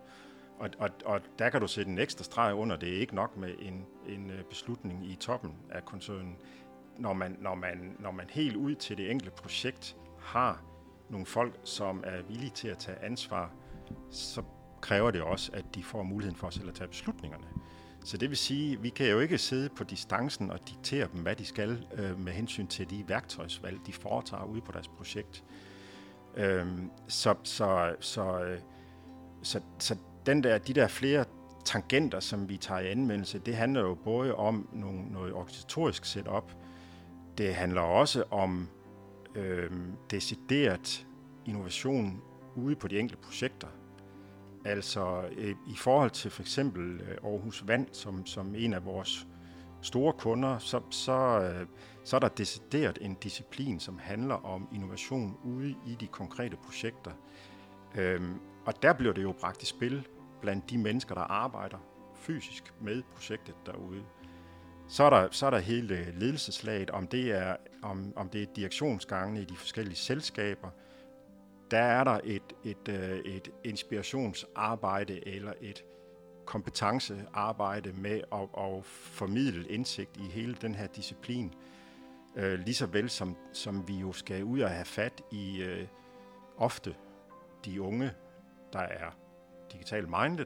og, 0.62 0.70
og, 0.80 0.89
og 1.06 1.22
der 1.39 1.50
kan 1.50 1.62
du 1.62 1.68
sætte 1.68 1.91
en 1.91 2.00
ekstra 2.00 2.24
streg 2.24 2.53
under. 2.53 2.75
Det 2.75 2.89
er 2.96 3.00
ikke 3.00 3.15
nok 3.15 3.38
med 3.38 3.53
en, 3.60 3.86
en 4.08 4.32
øh, 4.32 4.44
beslutning 4.44 5.06
i 5.12 5.15
toppen 5.15 5.56
af 5.70 5.86
koncernen. 5.86 6.36
Når 6.98 7.13
man, 7.13 7.38
når, 7.39 7.56
man, 7.56 7.96
når 8.00 8.12
man 8.12 8.25
helt 8.30 8.56
ud 8.56 8.75
til 8.75 8.98
det 8.98 9.12
enkelte 9.12 9.32
projekt 9.32 9.98
har 10.20 10.63
nogle 11.10 11.25
folk, 11.25 11.60
som 11.63 12.03
er 12.08 12.22
villige 12.22 12.51
til 12.56 12.68
at 12.68 12.77
tage 12.77 12.98
ansvar 13.03 13.51
så 14.12 14.44
kræver 14.82 15.12
det 15.12 15.22
også, 15.22 15.51
at 15.53 15.65
de 15.75 15.84
får 15.84 16.03
muligheden 16.03 16.38
for 16.38 16.50
selv 16.50 16.70
at 16.70 16.75
tage 16.75 16.88
beslutningerne. 16.88 17.46
Så 18.06 18.18
det 18.18 18.30
vil 18.30 18.38
sige, 18.38 18.74
at 18.74 18.84
vi 18.84 18.89
kan 18.89 19.10
jo 19.10 19.20
ikke 19.20 19.38
sidde 19.38 19.70
på 19.70 19.84
distancen 19.84 20.51
og 20.51 20.60
diktere 20.70 21.08
dem, 21.13 21.22
hvad 21.22 21.36
de 21.36 21.46
skal 21.46 21.88
øh, 21.94 22.20
med 22.20 22.34
hensyn 22.34 22.68
til 22.68 22.89
de 22.89 23.03
værktøjsvalg, 23.08 23.80
de 23.88 23.94
foretager 23.94 24.44
ude 24.44 24.62
på 24.62 24.72
deres 24.72 24.88
projekt. 24.88 25.44
Øhm, 26.38 26.84
øh, 26.84 26.89
så, 27.08 27.36
så, 27.44 27.96
så, 28.00 28.58
så, 29.41 29.41
så, 29.44 29.62
så 29.80 29.96
den 30.25 30.44
der, 30.44 30.58
de 30.58 30.74
der 30.74 30.88
flere 30.88 31.25
tangenter, 31.66 32.20
som 32.20 32.50
vi 32.50 32.58
tager 32.58 32.82
i 32.82 32.92
anvendelse, 32.92 33.40
det 33.40 33.56
handler 33.56 33.82
jo 33.82 33.96
både 33.96 34.36
om 34.36 34.70
nogle, 34.74 35.12
noget 35.12 35.34
organisatorisk 35.34 36.06
setup, 36.06 36.51
det 37.38 37.56
handler 37.56 37.82
også 37.82 38.24
om 38.32 38.70
øh, 39.36 39.72
decideret 40.12 41.08
innovation 41.46 42.22
ude 42.56 42.75
på 42.75 42.88
de 42.88 43.00
enkelte 43.00 43.24
projekter. 43.24 43.68
Altså 44.66 45.24
øh, 45.38 45.56
i 45.68 45.75
forhold 45.78 46.12
til 46.12 46.32
for 46.32 46.42
eksempel 46.42 47.01
øh, 47.01 47.18
Aarhus 47.24 47.68
Vand, 47.68 47.88
som, 47.92 48.25
som 48.25 48.56
en 48.56 48.74
af 48.74 48.86
vores 48.86 49.28
store 49.82 50.13
kunder, 50.13 50.58
så, 50.58 50.82
så, 50.90 51.40
øh, 51.40 51.68
så 52.04 52.16
er 52.16 52.20
der 52.20 52.28
decideret 52.28 52.98
en 53.01 53.16
disciplin, 53.16 53.80
som 53.80 54.00
handler 54.00 54.36
om 54.36 54.68
innovation 54.74 55.38
ude 55.44 55.75
i 55.86 55.98
de 56.00 56.08
konkrete 56.08 56.58
projekter. 56.58 57.12
Øhm, 57.96 58.40
og 58.65 58.82
der 58.82 58.94
bliver 58.94 59.13
det 59.13 59.24
jo 59.24 59.32
bragt 59.39 59.63
i 59.63 59.65
spil 59.65 60.08
blandt 60.41 60.70
de 60.70 60.77
mennesker, 60.77 61.15
der 61.15 61.22
arbejder 61.22 61.77
fysisk 62.15 62.74
med 62.82 63.03
projektet 63.13 63.56
derude. 63.65 64.03
Så 64.88 65.03
er 65.03 65.10
der, 65.10 65.27
så 65.32 65.46
er 65.46 65.50
der 65.50 65.60
hele 65.60 66.12
ledelseslaget, 66.20 66.89
om 66.89 67.08
det 67.08 67.32
er, 67.32 67.56
om, 67.84 68.13
om 68.15 68.30
det 68.30 68.41
er 68.41 68.53
direktionsgangene 68.56 69.41
i 69.41 69.46
de 69.46 69.56
forskellige 69.56 69.96
selskaber. 69.96 70.70
Der 71.72 71.80
er 71.80 72.03
der 72.03 72.20
et, 72.24 72.56
et, 72.63 72.89
øh, 72.89 73.20
et 73.20 73.50
inspirationsarbejde 73.63 75.27
eller 75.27 75.53
et 75.62 75.84
kompetencearbejde 76.46 77.94
med 77.94 78.22
at, 78.34 78.50
at 78.58 78.86
formidle 78.86 79.68
indsigt 79.68 80.18
i 80.18 80.24
hele 80.24 80.56
den 80.62 80.75
her 80.75 80.88
disciplin. 80.88 81.53
Øh, 82.36 82.60
lige 82.60 82.75
så 82.75 82.86
vel 82.86 83.10
som, 83.10 83.38
som 83.53 83.88
vi 83.88 83.96
jo 83.96 84.12
skal 84.12 84.44
ud 84.44 84.60
og 84.60 84.70
have 84.70 84.86
fat 84.86 85.22
i 85.32 85.62
øh, 85.62 85.88
ofte 86.58 86.96
de 87.65 87.82
unge, 87.82 88.12
der 88.74 88.80
er 88.80 89.12
digital 89.72 90.10
minded, 90.10 90.46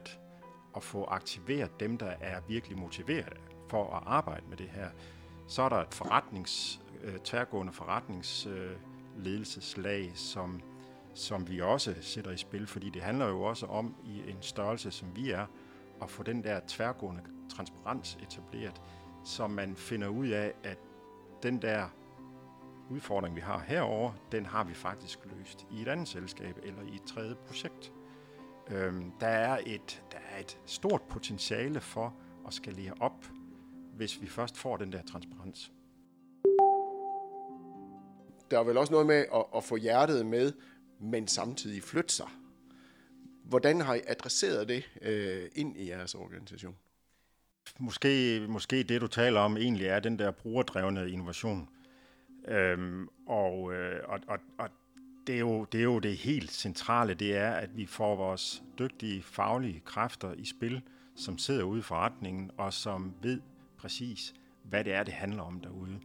og 0.76 0.82
få 0.82 1.04
aktiveret 1.04 1.80
dem, 1.80 1.98
der 1.98 2.12
er 2.20 2.40
virkelig 2.48 2.78
motiveret 2.78 3.40
for 3.68 3.96
at 3.96 4.02
arbejde 4.06 4.46
med 4.48 4.56
det 4.56 4.68
her. 4.68 4.90
Så 5.48 5.62
er 5.62 5.68
der 5.68 5.76
et 5.76 5.94
forretnings, 5.94 6.80
øh, 7.02 7.18
tværgående 7.18 7.72
forretningsledelseslag, 7.72 10.06
øh, 10.06 10.14
som, 10.14 10.60
som 11.14 11.48
vi 11.48 11.60
også 11.60 11.94
sætter 12.00 12.30
i 12.30 12.36
spil, 12.36 12.66
fordi 12.66 12.90
det 12.90 13.02
handler 13.02 13.26
jo 13.26 13.42
også 13.42 13.66
om 13.66 13.94
i 14.04 14.30
en 14.30 14.36
størrelse, 14.40 14.90
som 14.90 15.16
vi 15.16 15.30
er, 15.30 15.46
at 16.02 16.10
få 16.10 16.22
den 16.22 16.44
der 16.44 16.60
tværgående 16.68 17.22
transparens 17.56 18.18
etableret, 18.22 18.82
så 19.24 19.46
man 19.46 19.76
finder 19.76 20.08
ud 20.08 20.28
af, 20.28 20.52
at 20.64 20.78
den 21.42 21.62
der 21.62 21.88
udfordring, 22.90 23.36
vi 23.36 23.40
har 23.40 23.58
herover, 23.58 24.12
den 24.32 24.46
har 24.46 24.64
vi 24.64 24.74
faktisk 24.74 25.18
løst 25.24 25.66
i 25.70 25.82
et 25.82 25.88
andet 25.88 26.08
selskab 26.08 26.58
eller 26.62 26.82
i 26.82 26.94
et 26.94 27.02
tredje 27.02 27.34
projekt. 27.34 27.92
Øhm, 28.70 29.12
der, 29.20 29.26
er 29.26 29.58
et, 29.66 30.02
der 30.12 30.18
er 30.30 30.40
et 30.40 30.58
stort 30.66 31.02
potentiale 31.02 31.80
for 31.80 32.16
at 32.46 32.54
skalere 32.54 32.92
op, 33.00 33.26
hvis 33.96 34.22
vi 34.22 34.26
først 34.26 34.56
får 34.56 34.76
den 34.76 34.92
der 34.92 35.02
transparens. 35.02 35.72
Der 38.50 38.58
er 38.58 38.64
vel 38.64 38.76
også 38.76 38.92
noget 38.92 39.06
med 39.06 39.24
at, 39.34 39.44
at 39.56 39.64
få 39.64 39.76
hjertet 39.76 40.26
med, 40.26 40.52
men 41.00 41.28
samtidig 41.28 41.82
flytte 41.82 42.14
sig. 42.14 42.28
Hvordan 43.44 43.80
har 43.80 43.94
I 43.94 44.00
adresseret 44.06 44.68
det 44.68 44.90
øh, 45.02 45.48
ind 45.54 45.76
i 45.76 45.88
jeres 45.88 46.14
organisation? 46.14 46.76
Måske, 47.78 48.46
måske 48.48 48.82
det, 48.82 49.00
du 49.00 49.06
taler 49.06 49.40
om, 49.40 49.56
egentlig 49.56 49.86
er 49.86 50.00
den 50.00 50.18
der 50.18 50.30
brugerdrevne 50.30 51.10
innovation. 51.10 51.68
Øhm, 52.48 53.08
og, 53.26 53.74
øh, 53.74 54.00
og, 54.08 54.20
og, 54.28 54.38
og 54.58 54.68
det, 55.26 55.34
er 55.34 55.38
jo, 55.38 55.64
det 55.64 55.80
er 55.80 55.84
jo 55.84 55.98
det 55.98 56.16
helt 56.16 56.52
centrale, 56.52 57.14
det 57.14 57.36
er, 57.36 57.50
at 57.50 57.76
vi 57.76 57.86
får 57.86 58.16
vores 58.16 58.62
dygtige 58.78 59.22
faglige 59.22 59.82
kræfter 59.84 60.32
i 60.32 60.44
spil, 60.44 60.82
som 61.16 61.38
sidder 61.38 61.62
ude 61.62 61.78
i 61.78 61.82
forretningen, 61.82 62.50
og 62.56 62.72
som 62.72 63.14
ved 63.22 63.40
præcis, 63.76 64.34
hvad 64.62 64.84
det 64.84 64.94
er, 64.94 65.02
det 65.02 65.14
handler 65.14 65.42
om 65.42 65.60
derude. 65.60 66.00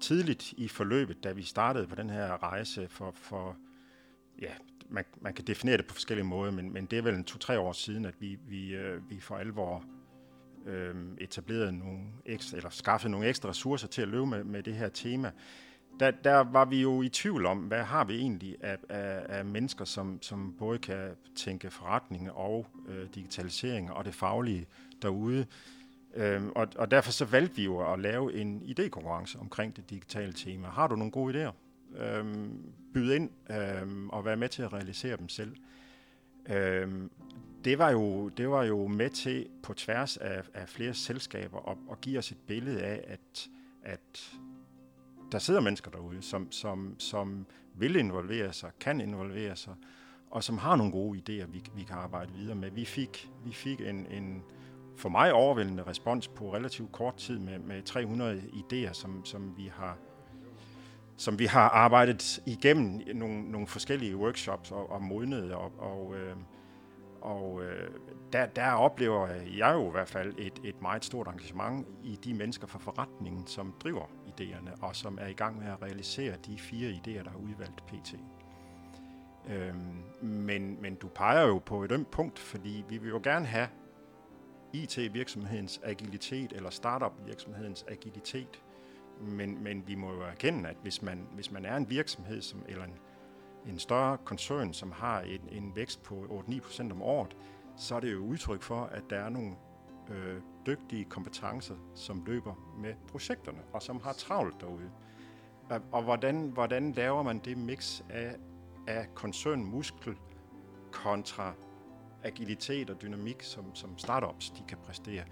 Tidligt 0.00 0.52
i 0.52 0.68
forløbet, 0.68 1.24
da 1.24 1.32
vi 1.32 1.42
startede 1.42 1.86
på 1.86 1.94
den 1.94 2.10
her 2.10 2.42
rejse 2.42 2.88
for, 2.88 3.12
for 3.14 3.56
ja, 4.40 4.52
man, 4.88 5.04
man 5.20 5.34
kan 5.34 5.44
definere 5.44 5.76
det 5.76 5.86
på 5.86 5.94
forskellige 5.94 6.26
måder, 6.26 6.52
men, 6.52 6.72
men 6.72 6.86
det 6.86 6.98
er 6.98 7.02
vel 7.02 7.14
en 7.14 7.24
to-tre 7.24 7.58
år 7.58 7.72
siden, 7.72 8.04
at 8.04 8.14
vi, 8.20 8.38
vi, 8.48 8.74
øh, 8.74 9.10
vi 9.10 9.20
for 9.20 9.36
alvor 9.36 9.84
øh, 10.66 10.94
etableret 11.20 11.74
nogle 11.74 12.00
ekstra, 12.26 12.56
eller 12.56 12.70
skaffet 12.70 13.10
nogle 13.10 13.26
ekstra 13.26 13.48
ressourcer 13.48 13.88
til 13.88 14.02
at 14.02 14.08
løbe 14.08 14.26
med, 14.26 14.44
med 14.44 14.62
det 14.62 14.74
her 14.74 14.88
tema. 14.88 15.32
Der, 16.00 16.10
der 16.10 16.36
var 16.36 16.64
vi 16.64 16.82
jo 16.82 17.02
i 17.02 17.08
tvivl 17.08 17.46
om, 17.46 17.58
hvad 17.58 17.82
har 17.82 18.04
vi 18.04 18.14
egentlig 18.14 18.56
af, 18.60 18.78
af, 18.88 19.26
af 19.38 19.44
mennesker, 19.44 19.84
som, 19.84 20.22
som 20.22 20.54
både 20.58 20.78
kan 20.78 21.10
tænke 21.36 21.70
forretning 21.70 22.32
og 22.32 22.66
øh, 22.88 23.08
digitalisering 23.14 23.92
og 23.92 24.04
det 24.04 24.14
faglige 24.14 24.66
derude. 25.02 25.46
Øhm, 26.14 26.52
og, 26.54 26.68
og 26.76 26.90
derfor 26.90 27.12
så 27.12 27.24
valgte 27.24 27.56
vi 27.56 27.64
jo 27.64 27.92
at 27.92 28.00
lave 28.00 28.34
en 28.34 28.62
idékonkurrence 28.62 29.40
omkring 29.40 29.76
det 29.76 29.90
digitale 29.90 30.32
tema. 30.32 30.68
Har 30.68 30.86
du 30.86 30.96
nogle 30.96 31.12
gode 31.12 31.48
idéer? 31.48 31.52
øhm, 31.96 32.72
byd 32.94 33.12
ind 33.12 33.30
øhm, 33.50 34.10
og 34.10 34.24
være 34.24 34.36
med 34.36 34.48
til 34.48 34.62
at 34.62 34.72
realisere 34.72 35.16
dem 35.16 35.28
selv. 35.28 35.56
Øhm, 36.48 37.10
det, 37.64 37.78
var 37.78 37.90
jo, 37.90 38.28
det 38.28 38.50
var 38.50 38.64
jo 38.64 38.86
med 38.86 39.10
til 39.10 39.46
på 39.62 39.74
tværs 39.74 40.16
af, 40.16 40.42
af 40.54 40.68
flere 40.68 40.94
selskaber 40.94 41.68
at, 41.70 41.76
at 41.90 42.00
give 42.00 42.18
os 42.18 42.30
et 42.30 42.38
billede 42.46 42.82
af, 42.82 43.04
at, 43.06 43.48
at 43.82 44.34
der 45.34 45.40
sidder 45.40 45.60
mennesker 45.60 45.90
derude, 45.90 46.22
som, 46.22 46.52
som, 46.52 46.94
som 46.98 47.46
vil 47.74 47.96
involvere 47.96 48.52
sig, 48.52 48.70
kan 48.80 49.00
involvere 49.00 49.56
sig, 49.56 49.74
og 50.30 50.44
som 50.44 50.58
har 50.58 50.76
nogle 50.76 50.92
gode 50.92 51.18
idéer, 51.18 51.46
vi, 51.46 51.62
vi 51.76 51.82
kan 51.82 51.96
arbejde 51.96 52.32
videre 52.32 52.54
med. 52.54 52.70
Vi 52.70 52.84
fik, 52.84 53.30
vi 53.44 53.52
fik 53.52 53.80
en, 53.80 54.06
en 54.06 54.42
for 54.96 55.08
mig 55.08 55.32
overvældende 55.32 55.82
respons 55.82 56.28
på 56.28 56.54
relativt 56.54 56.92
kort 56.92 57.16
tid 57.16 57.38
med, 57.38 57.58
med 57.58 57.82
300 57.82 58.42
idéer, 58.52 58.92
som, 58.92 59.24
som 59.24 59.56
vi 59.56 59.72
har 59.74 59.98
som 61.16 61.38
vi 61.38 61.46
har 61.46 61.68
arbejdet 61.68 62.42
igennem 62.46 63.02
nogle, 63.14 63.50
nogle 63.50 63.66
forskellige 63.66 64.16
workshops 64.16 64.70
og, 64.70 64.90
og 64.90 65.02
modnet, 65.02 65.52
og, 65.54 65.72
og, 65.78 66.14
øh, 66.16 66.36
og 67.20 67.62
øh, 67.64 67.90
der, 68.32 68.46
der 68.46 68.70
oplever 68.70 69.28
jeg 69.56 69.74
jo 69.74 69.88
i 69.88 69.90
hvert 69.90 70.08
fald 70.08 70.34
et, 70.38 70.60
et 70.64 70.82
meget 70.82 71.04
stort 71.04 71.26
engagement 71.26 71.86
i 72.02 72.18
de 72.24 72.34
mennesker 72.34 72.66
fra 72.66 72.78
forretningen, 72.78 73.46
som 73.46 73.74
driver 73.80 74.06
idéerne, 74.40 74.84
og 74.84 74.96
som 74.96 75.18
er 75.20 75.26
i 75.26 75.32
gang 75.32 75.58
med 75.58 75.66
at 75.66 75.82
realisere 75.82 76.36
de 76.46 76.58
fire 76.58 76.90
idéer, 76.90 77.22
der 77.22 77.30
er 77.30 77.36
udvalgt 77.36 77.86
pt. 77.86 78.14
Øhm, 79.48 80.02
men, 80.22 80.82
men 80.82 80.94
du 80.94 81.08
peger 81.08 81.46
jo 81.46 81.58
på 81.58 81.84
et 81.84 81.92
ømt 81.92 82.10
punkt, 82.10 82.38
fordi 82.38 82.84
vi 82.88 82.98
vil 82.98 83.08
jo 83.08 83.20
gerne 83.22 83.46
have 83.46 83.68
IT-virksomhedens 84.72 85.80
agilitet, 85.84 86.52
eller 86.52 86.70
startup-virksomhedens 86.70 87.84
agilitet, 87.88 88.62
men, 89.20 89.64
men 89.64 89.86
vi 89.86 89.94
må 89.94 90.12
jo 90.12 90.20
erkende, 90.22 90.68
at 90.68 90.76
hvis 90.82 91.02
man, 91.02 91.26
hvis 91.34 91.50
man 91.50 91.64
er 91.64 91.76
en 91.76 91.90
virksomhed 91.90 92.42
som, 92.42 92.62
eller 92.68 92.84
en, 92.84 92.98
en 93.66 93.78
større 93.78 94.18
koncern, 94.24 94.72
som 94.72 94.92
har 94.92 95.20
en, 95.20 95.40
en 95.52 95.76
vækst 95.76 96.02
på 96.02 96.44
8-9% 96.48 96.92
om 96.92 97.02
året, 97.02 97.36
så 97.76 97.94
er 97.94 98.00
det 98.00 98.12
jo 98.12 98.18
udtryk 98.18 98.62
for, 98.62 98.84
at 98.84 99.02
der 99.10 99.16
er 99.16 99.28
nogle 99.28 99.54
øh, 100.10 100.40
dygtige 100.66 101.04
kompetencer, 101.04 101.74
som 101.94 102.24
løber 102.26 102.74
med 102.78 102.94
projekterne, 103.08 103.58
og 103.72 103.82
som 103.82 104.00
har 104.04 104.12
travlt 104.12 104.60
derude. 104.60 104.90
Og, 105.70 105.80
og 105.92 106.02
hvordan, 106.02 106.48
hvordan 106.48 106.92
laver 106.92 107.22
man 107.22 107.38
det 107.38 107.58
mix 107.58 108.02
af, 108.10 108.36
af 108.86 109.14
koncernmuskel 109.14 110.16
kontra 110.92 111.52
agilitet 112.22 112.90
og 112.90 113.02
dynamik, 113.02 113.42
som, 113.42 113.74
som 113.74 113.98
startups 113.98 114.50
de 114.50 114.62
kan 114.68 114.78
præstere? 114.86 115.24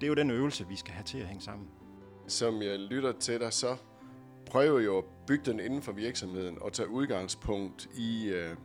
Det 0.00 0.06
er 0.06 0.08
jo 0.08 0.14
den 0.14 0.30
øvelse, 0.30 0.68
vi 0.68 0.76
skal 0.76 0.94
have 0.94 1.04
til 1.04 1.18
at 1.18 1.26
hænge 1.26 1.42
sammen 1.42 1.68
som 2.30 2.62
jeg 2.62 2.78
lytter 2.78 3.12
til 3.12 3.40
dig, 3.40 3.52
så 3.52 3.76
prøver 4.46 4.80
jo 4.80 4.98
at 4.98 5.04
bygge 5.26 5.50
den 5.50 5.60
inden 5.60 5.82
for 5.82 5.92
virksomheden 5.92 6.62
og 6.62 6.72
tage 6.72 6.88
udgangspunkt 6.88 7.88
i 7.94 8.28
øh, 8.28 8.56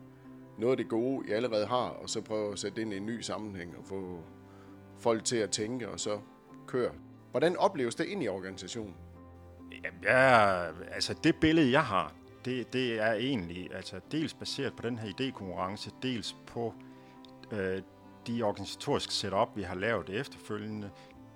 noget 0.57 0.71
af 0.71 0.77
det 0.77 0.89
gode, 0.89 1.27
I 1.27 1.31
allerede 1.31 1.65
har, 1.65 1.89
og 1.89 2.09
så 2.09 2.21
prøve 2.21 2.51
at 2.51 2.59
sætte 2.59 2.75
det 2.75 2.81
ind 2.81 2.93
i 2.93 2.97
en 2.97 3.05
ny 3.05 3.21
sammenhæng 3.21 3.77
og 3.77 3.85
få 3.85 4.19
folk 4.99 5.23
til 5.23 5.37
at 5.37 5.49
tænke 5.49 5.89
og 5.89 5.99
så 5.99 6.19
køre. 6.67 6.91
Hvordan 7.31 7.57
opleves 7.57 7.95
det 7.95 8.05
ind 8.05 8.23
i 8.23 8.27
organisationen? 8.27 8.95
Ja, 10.03 10.65
altså 10.91 11.15
det 11.23 11.35
billede, 11.35 11.71
jeg 11.71 11.83
har, 11.83 12.13
det, 12.45 12.73
det 12.73 12.99
er 13.01 13.13
egentlig 13.13 13.75
altså 13.75 13.99
dels 14.11 14.33
baseret 14.33 14.73
på 14.75 14.87
den 14.87 14.99
her 14.99 15.09
idékonkurrence, 15.09 15.91
dels 16.01 16.35
på 16.47 16.73
øh, 17.51 17.81
de 18.27 18.43
organisatoriske 18.43 19.13
setup, 19.13 19.49
vi 19.55 19.61
har 19.61 19.75
lavet 19.75 20.09
efterfølgende, 20.09 20.91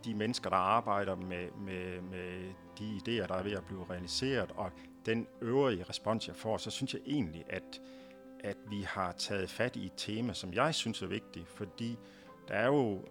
de 0.06 0.14
mennesker, 0.14 0.50
der 0.50 0.58
arbejder 0.58 1.16
med, 1.16 1.52
med, 1.52 2.02
med 2.02 2.54
de 2.80 2.98
idéer, 2.98 3.28
der 3.28 3.36
er 3.36 3.44
ved 3.44 3.52
at 3.52 3.66
blive 3.66 3.86
realiseret, 3.90 4.52
og 4.56 4.72
den 5.06 5.28
øvrige 5.42 5.86
respons, 5.90 6.28
jeg 6.28 6.36
får, 6.36 6.58
så 6.58 6.72
synes 6.72 6.94
jeg 6.94 7.02
egentlig, 7.06 7.46
at, 7.50 7.82
at 8.40 8.58
vi 8.70 8.82
har 8.82 9.12
taget 9.12 9.50
fat 9.50 9.76
i 9.76 9.86
et 9.86 9.94
tema, 9.98 10.34
som 10.34 10.54
jeg 10.54 10.76
synes 10.76 11.02
er 11.02 11.08
vigtigt, 11.08 11.48
fordi 11.48 11.98
der 12.48 12.54
er 12.54 12.66
jo 12.66 13.06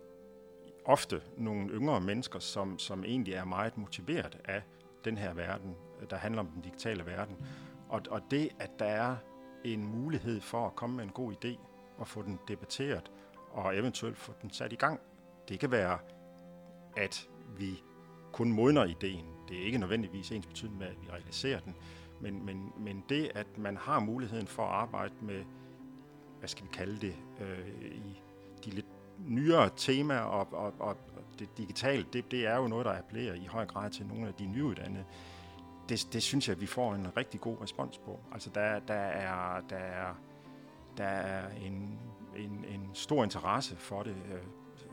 ofte 0.88 1.22
nogle 1.36 1.70
yngre 1.70 2.00
mennesker, 2.00 2.38
som, 2.38 2.78
som 2.78 3.04
egentlig 3.04 3.34
er 3.34 3.44
meget 3.44 3.78
motiveret 3.78 4.38
af 4.44 4.62
den 5.04 5.18
her 5.18 5.34
verden, 5.34 5.76
der 6.10 6.16
handler 6.16 6.40
om 6.40 6.46
den 6.46 6.62
digitale 6.62 7.06
verden. 7.06 7.36
Og, 7.88 8.02
og 8.10 8.20
det, 8.30 8.48
at 8.58 8.70
der 8.78 8.84
er 8.84 9.16
en 9.64 9.86
mulighed 9.86 10.40
for 10.40 10.66
at 10.66 10.76
komme 10.76 10.96
med 10.96 11.04
en 11.04 11.10
god 11.10 11.32
idé 11.32 11.58
og 11.98 12.08
få 12.08 12.22
den 12.22 12.38
debatteret, 12.48 13.10
og 13.50 13.76
eventuelt 13.76 14.18
få 14.18 14.32
den 14.42 14.50
sat 14.50 14.72
i 14.72 14.76
gang, 14.76 15.00
Det 15.48 15.60
kan 15.60 15.70
være, 15.70 15.98
at 16.96 17.28
vi 17.58 17.82
kun 18.32 18.52
modner 18.52 18.84
ideen. 18.84 19.26
Det 19.48 19.60
er 19.60 19.64
ikke 19.64 19.78
nødvendigvis 19.78 20.30
ens 20.30 20.46
betydning 20.46 20.78
med, 20.78 20.86
at 20.86 21.00
vi 21.02 21.10
realiserer 21.10 21.60
den, 21.60 21.74
men, 22.20 22.46
men, 22.46 22.72
men 22.78 23.04
det, 23.08 23.30
at 23.34 23.58
man 23.58 23.76
har 23.76 24.00
muligheden 24.00 24.46
for 24.46 24.62
at 24.62 24.74
arbejde 24.74 25.14
med, 25.20 25.44
hvad 26.38 26.48
skal 26.48 26.64
vi 26.64 26.70
kalde 26.72 27.00
det, 27.00 27.14
øh, 27.40 27.68
i 27.82 28.20
de 28.64 28.70
lidt 28.70 28.86
nyere 29.26 29.70
tema 29.76 30.18
og, 30.18 30.52
og, 30.52 30.74
og 30.78 30.96
det 31.38 31.58
digitale, 31.58 32.06
det, 32.12 32.30
det 32.30 32.46
er 32.46 32.56
jo 32.56 32.68
noget, 32.68 32.86
der 32.86 32.98
appellerer 32.98 33.34
i 33.34 33.46
høj 33.46 33.66
grad 33.66 33.90
til 33.90 34.06
nogle 34.06 34.28
af 34.28 34.34
de 34.34 34.46
nyuddannede. 34.46 35.04
Det, 35.88 36.08
det 36.12 36.22
synes 36.22 36.48
jeg, 36.48 36.60
vi 36.60 36.66
får 36.66 36.94
en 36.94 37.16
rigtig 37.16 37.40
god 37.40 37.62
respons 37.62 37.98
på. 37.98 38.20
Altså 38.32 38.50
der, 38.54 38.78
der 38.78 38.94
er, 38.94 39.60
der 39.60 39.76
er, 39.76 40.14
der 40.96 41.04
er 41.04 41.48
en, 41.48 41.98
en, 42.36 42.64
en 42.68 42.90
stor 42.94 43.24
interesse 43.24 43.76
for 43.76 44.02
det, 44.02 44.16
øh, 44.32 44.42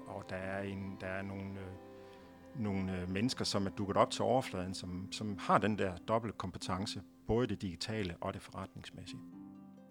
og 0.08 0.24
der 0.30 0.36
er, 0.36 0.62
en, 0.64 0.98
der 1.02 1.08
er 1.08 1.22
nogle, 1.22 1.44
øh, 1.44 2.64
nogle 2.64 3.02
øh, 3.02 3.10
mennesker, 3.10 3.46
som 3.46 3.66
er 3.66 3.70
dukket 3.70 3.98
op 3.98 4.12
til 4.12 4.22
overfladen, 4.22 4.74
som, 4.74 5.12
som 5.12 5.38
har 5.38 5.58
den 5.58 5.78
der 5.78 5.98
dobbelt 5.98 6.38
kompetence, 6.38 7.02
både 7.28 7.48
det 7.48 7.62
digitale 7.62 8.16
og 8.22 8.34
det 8.34 8.42
forretningsmæssige. 8.42 9.20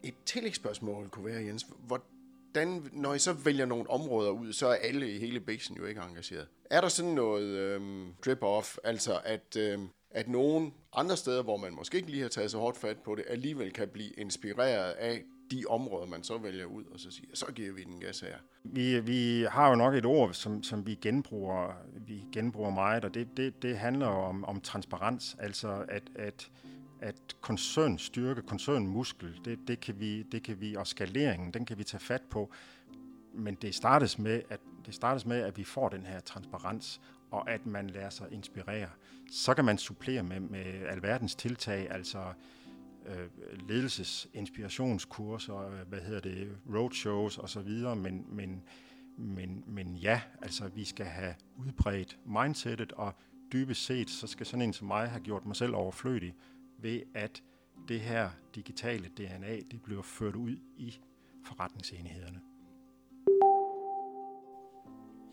Et 0.03 0.15
tillægsspørgsmål 0.27 1.09
kunne 1.09 1.25
være, 1.25 1.45
Jens, 1.45 1.67
hvordan, 2.55 2.91
når 2.93 3.15
I 3.15 3.19
så 3.19 3.33
vælger 3.33 3.67
nogle 3.67 3.91
områder 3.91 4.31
ud, 4.31 4.53
så 4.53 4.67
er 4.67 4.75
alle 4.75 5.15
i 5.15 5.19
hele 5.19 5.41
basen 5.41 5.77
jo 5.77 5.85
ikke 5.85 6.01
engageret. 6.01 6.47
Er 6.71 6.81
der 6.81 6.89
sådan 6.89 7.11
noget 7.11 7.47
øhm, 7.47 8.15
drip-off, 8.27 8.77
altså 8.85 9.21
at, 9.25 9.57
øhm, 9.59 9.89
at 10.11 10.29
nogen 10.29 10.75
andre 10.93 11.17
steder, 11.17 11.43
hvor 11.43 11.57
man 11.57 11.75
måske 11.75 11.97
ikke 11.97 12.11
lige 12.11 12.23
har 12.23 12.29
taget 12.29 12.51
så 12.51 12.59
hårdt 12.59 12.77
fat 12.77 12.97
på 12.99 13.15
det, 13.15 13.25
alligevel 13.29 13.73
kan 13.73 13.89
blive 13.89 14.11
inspireret 14.11 14.93
af 14.93 15.23
de 15.51 15.65
områder, 15.69 16.07
man 16.07 16.23
så 16.23 16.39
vælger 16.39 16.65
ud, 16.65 16.85
og 16.85 17.01
så 17.01 17.11
siger, 17.11 17.29
så 17.35 17.47
giver 17.55 17.73
vi 17.73 17.85
den 17.85 18.01
gas 18.01 18.21
her. 18.21 18.37
Vi, 18.65 19.01
vi 19.01 19.47
har 19.51 19.69
jo 19.69 19.75
nok 19.75 19.95
et 19.95 20.05
ord, 20.05 20.33
som, 20.33 20.63
som 20.63 20.87
vi 20.87 20.95
genbruger, 20.95 21.73
vi 22.07 22.25
genbruger 22.33 22.71
meget, 22.71 23.05
og 23.05 23.15
det, 23.15 23.29
det, 23.37 23.63
det 23.63 23.79
handler 23.79 24.07
om, 24.07 24.45
om 24.45 24.61
transparens, 24.61 25.37
altså 25.39 25.85
at, 25.89 26.03
at, 26.15 26.51
at 27.05 27.37
koncernstyrke, 27.41 28.43
koncernmuskel, 28.43 29.41
det, 29.45 29.59
det, 29.69 29.81
kan 29.81 30.01
vi, 30.01 30.23
det 30.23 30.43
kan 30.43 30.61
vi, 30.61 30.75
og 30.75 30.87
skaleringen, 30.87 31.51
den 31.51 31.65
kan 31.65 31.79
vi 31.79 31.85
tage 31.85 32.01
fat 32.01 32.23
på, 32.31 32.51
men 33.35 33.55
det 33.55 33.75
startes 33.75 34.19
med, 34.19 34.43
at, 34.51 34.61
det 34.87 34.95
startes 34.95 35.27
med, 35.27 35.41
at 35.41 35.57
vi 35.59 35.65
får 35.65 35.89
den 35.89 36.07
her 36.07 36.21
transparens, 36.21 37.01
og 37.31 37.51
at 37.51 37.67
man 37.67 37.91
lader 37.91 38.11
sig 38.11 38.27
inspirere. 38.31 38.89
Så 39.31 39.55
kan 39.55 39.65
man 39.65 39.79
supplere 39.79 40.23
med, 40.23 40.41
med 40.41 40.65
alverdens 40.89 41.35
tiltag, 41.35 41.91
altså 41.91 42.19
øh, 43.07 43.29
ledelses 43.69 44.29
inspirationskurser, 44.35 45.59
øh, 45.59 45.89
hvad 45.89 46.01
hedder 46.01 46.21
det, 46.21 46.57
roadshows 46.75 47.39
og 47.39 47.49
så 47.49 47.61
videre, 47.61 47.97
men, 47.97 48.27
men, 48.29 48.63
men, 49.19 49.65
men 49.67 49.97
ja, 49.97 50.21
altså 50.43 50.69
vi 50.69 50.85
skal 50.85 51.07
have 51.07 51.35
udbredt 51.57 52.19
mindsetet, 52.27 52.93
og 52.93 53.13
dybest 53.53 53.85
set, 53.85 54.11
så 54.11 54.27
skal 54.27 54.47
sådan 54.47 54.63
en 54.63 54.73
som 54.73 54.87
mig 54.87 55.09
have 55.09 55.23
gjort 55.23 55.47
mig 55.47 55.57
selv 55.57 55.75
overflødig 55.75 56.35
ved, 56.79 57.01
at 57.15 57.43
det 57.89 58.01
her 58.01 58.31
digitale 58.55 59.09
DNA, 59.09 59.57
det 59.71 59.83
bliver 59.83 60.03
ført 60.03 60.37
ud 60.37 60.57
i 60.77 60.99
forretningsenhederne. 61.45 62.41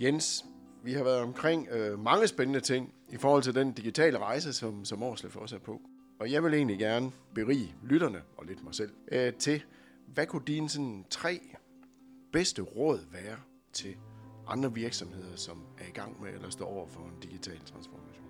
Jens, 0.01 0.45
vi 0.83 0.93
har 0.93 1.03
været 1.03 1.19
omkring 1.19 1.67
øh, 1.71 1.99
mange 1.99 2.27
spændende 2.27 2.59
ting 2.59 2.93
i 3.09 3.17
forhold 3.17 3.43
til 3.43 3.55
den 3.55 3.71
digitale 3.71 4.17
rejse, 4.17 4.53
som, 4.53 4.85
som 4.85 5.03
Årslev 5.03 5.31
også 5.35 5.55
er 5.55 5.59
på. 5.59 5.81
Og 6.19 6.31
jeg 6.31 6.43
vil 6.43 6.53
egentlig 6.53 6.79
gerne 6.79 7.11
berige 7.35 7.75
lytterne, 7.83 8.21
og 8.37 8.45
lidt 8.45 8.63
mig 8.63 8.75
selv, 8.75 8.91
øh, 9.11 9.33
til, 9.33 9.63
hvad 10.07 10.25
kunne 10.25 10.45
dine 10.47 10.69
sådan, 10.69 11.05
tre 11.09 11.41
bedste 12.33 12.61
råd 12.61 12.99
være 13.11 13.37
til 13.73 13.95
andre 14.47 14.73
virksomheder, 14.73 15.35
som 15.35 15.63
er 15.77 15.87
i 15.87 15.91
gang 15.91 16.21
med 16.21 16.33
eller 16.33 16.49
står 16.49 16.65
over 16.65 16.87
for 16.87 17.01
en 17.01 17.19
digital 17.21 17.59
transformation? 17.65 18.25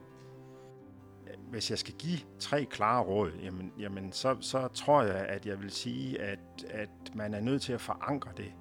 Hvis 1.50 1.70
jeg 1.70 1.80
skal 1.80 1.94
give 1.94 2.20
tre 2.40 2.66
klare 2.66 3.04
råd, 3.04 3.32
jamen, 3.44 3.74
jamen 3.80 4.12
så, 4.12 4.38
så 4.42 4.68
tror 4.68 5.04
jeg, 5.04 5.16
at 5.16 5.46
jeg 5.46 5.62
vil 5.62 5.72
sige, 5.72 6.22
at, 6.22 6.40
at 6.70 7.16
man 7.16 7.34
er 7.34 7.42
nødt 7.42 7.62
til 7.62 7.74
at 7.74 7.82
forankre 7.82 8.32
det 8.38 8.52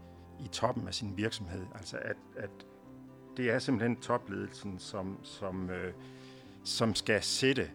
i 0.45 0.49
toppen 0.49 0.89
af 0.89 0.95
sin 0.95 1.17
virksomhed. 1.17 1.67
Altså 1.75 1.97
at, 2.03 2.17
at 2.37 2.51
det 3.37 3.51
er 3.51 3.59
simpelthen 3.59 3.97
topledelsen, 3.97 4.79
som, 4.79 5.19
som, 5.23 5.71
øh, 5.71 5.93
som 6.65 6.95
skal 6.95 7.23
sætte 7.23 7.71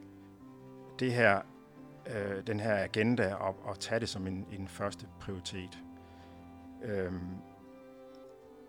det 0.99 1.13
her, 1.13 1.41
øh, 2.07 2.47
den 2.47 2.59
her 2.59 2.83
agenda 2.83 3.33
op 3.33 3.61
og 3.63 3.79
tage 3.79 3.99
det 3.99 4.09
som 4.09 4.27
en, 4.27 4.45
en 4.51 4.67
første 4.67 5.07
prioritet. 5.19 5.79
Øhm, 6.83 7.29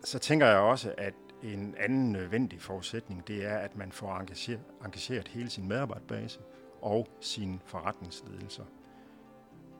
så 0.04 0.18
tænker 0.18 0.46
jeg 0.46 0.58
også, 0.58 0.94
at 0.98 1.14
en 1.42 1.74
anden 1.78 2.12
nødvendig 2.12 2.60
forudsætning, 2.60 3.28
det 3.28 3.46
er, 3.46 3.58
at 3.58 3.76
man 3.76 3.92
får 3.92 4.16
engageret, 4.16 4.60
engageret 4.84 5.28
hele 5.28 5.50
sin 5.50 5.68
medarbejderbase 5.68 6.40
og 6.82 7.08
sin 7.20 7.60
forretningsledelser. 7.64 8.64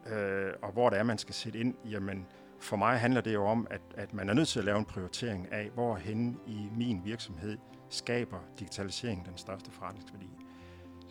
Øh, 0.06 0.52
og 0.62 0.72
hvor 0.72 0.90
det 0.90 0.98
er, 0.98 1.02
man 1.02 1.18
skal 1.18 1.34
sætte 1.34 1.58
ind, 1.58 1.74
jamen 1.90 2.26
for 2.60 2.76
mig 2.76 3.00
handler 3.00 3.20
det 3.20 3.34
jo 3.34 3.46
om, 3.46 3.66
at, 3.70 3.80
at 3.94 4.14
man 4.14 4.28
er 4.28 4.34
nødt 4.34 4.48
til 4.48 4.58
at 4.58 4.64
lave 4.64 4.78
en 4.78 4.84
prioritering 4.84 5.52
af, 5.52 5.70
hvor 5.74 5.96
hen 5.96 6.40
i 6.46 6.68
min 6.76 7.00
virksomhed 7.04 7.58
skaber 7.90 8.38
digitalisering 8.58 9.26
den 9.26 9.36
største 9.36 9.70
forretningsværdi 9.70 10.30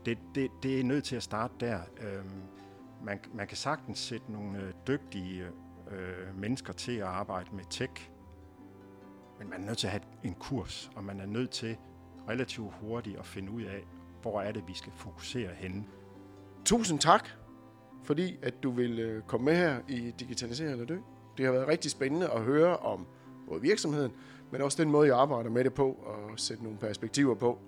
det, 0.06 0.18
det, 0.36 0.52
det 0.64 0.80
er 0.80 0.84
nødt 0.84 1.04
til 1.04 1.16
at 1.16 1.24
starte 1.24 1.54
der. 1.60 1.80
Øh, 2.02 2.26
man, 3.04 3.20
man 3.34 3.48
kan 3.48 3.58
sagtens 3.58 4.00
sætte 4.00 4.32
nogle 4.32 4.60
øh, 4.60 4.74
dygtige 4.88 5.46
øh, 5.92 6.40
mennesker 6.40 6.74
til 6.74 6.92
at 6.92 7.08
arbejde 7.08 7.56
med 7.56 7.64
tech, 7.70 8.10
men 9.40 9.50
man 9.50 9.62
er 9.62 9.66
nødt 9.66 9.78
til 9.78 9.88
at 9.88 9.92
have 9.92 10.04
en 10.24 10.34
kurs, 10.34 10.92
og 10.96 11.04
man 11.04 11.20
er 11.20 11.26
nødt 11.26 11.50
til 11.50 11.78
relativt 12.30 12.74
hurtigt 12.82 13.18
at 13.20 13.26
finde 13.26 13.52
ud 13.52 13.62
af, 13.62 13.84
hvor 14.22 14.42
er 14.42 14.52
det, 14.52 14.64
vi 14.68 14.74
skal 14.74 14.92
fokusere 14.96 15.50
henne. 15.58 15.84
Tusind 16.66 17.00
tak, 17.00 17.30
fordi 18.04 18.38
at 18.42 18.64
du 18.64 18.72
vil 18.72 19.00
øh, 19.00 19.24
komme 19.24 19.46
med 19.46 19.56
her 19.56 19.80
i 19.88 20.14
Digitalisere 20.20 20.72
eller 20.72 20.86
Dø. 20.86 20.98
Det 21.38 21.46
har 21.46 21.54
været 21.54 21.68
rigtig 21.68 21.92
spændende 21.92 22.30
at 22.30 22.42
høre 22.42 22.78
om 22.78 23.08
både 23.48 23.62
virksomheden, 23.62 24.12
men 24.52 24.62
også 24.62 24.84
den 24.84 24.92
måde, 24.92 25.08
jeg 25.08 25.18
arbejder 25.18 25.50
med 25.50 25.64
det 25.64 25.74
på, 25.74 25.92
og 25.92 26.40
sætte 26.40 26.64
nogle 26.64 26.78
perspektiver 26.78 27.36
på 27.36 27.60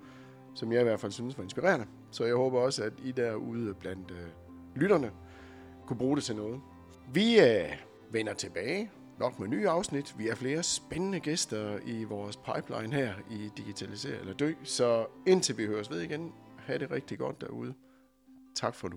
som 0.58 0.72
jeg 0.72 0.80
i 0.80 0.84
hvert 0.84 1.00
fald 1.00 1.12
synes 1.12 1.38
var 1.38 1.44
inspirerende. 1.44 1.86
Så 2.10 2.24
jeg 2.24 2.34
håber 2.34 2.60
også, 2.60 2.82
at 2.84 2.92
I 3.04 3.12
derude 3.12 3.74
blandt 3.74 4.10
øh, 4.10 4.26
lytterne 4.74 5.10
kunne 5.86 5.96
bruge 5.98 6.16
det 6.16 6.24
til 6.24 6.36
noget. 6.36 6.60
Vi 7.12 7.40
øh, 7.40 7.76
vender 8.10 8.34
tilbage, 8.34 8.90
nok 9.18 9.38
med 9.38 9.48
nye 9.48 9.68
afsnit. 9.68 10.18
Vi 10.18 10.26
har 10.26 10.34
flere 10.34 10.62
spændende 10.62 11.20
gæster 11.20 11.78
i 11.86 12.04
vores 12.04 12.36
pipeline 12.36 12.94
her 12.94 13.14
i 13.30 13.50
Digitalisere 13.56 14.20
eller 14.20 14.34
Dø. 14.34 14.52
Så 14.62 15.06
indtil 15.26 15.58
vi 15.58 15.66
høres 15.66 15.90
ved 15.90 16.00
igen, 16.00 16.32
have 16.58 16.78
det 16.78 16.90
rigtig 16.90 17.18
godt 17.18 17.40
derude. 17.40 17.74
Tak 18.56 18.74
for 18.74 18.88
nu. 18.88 18.96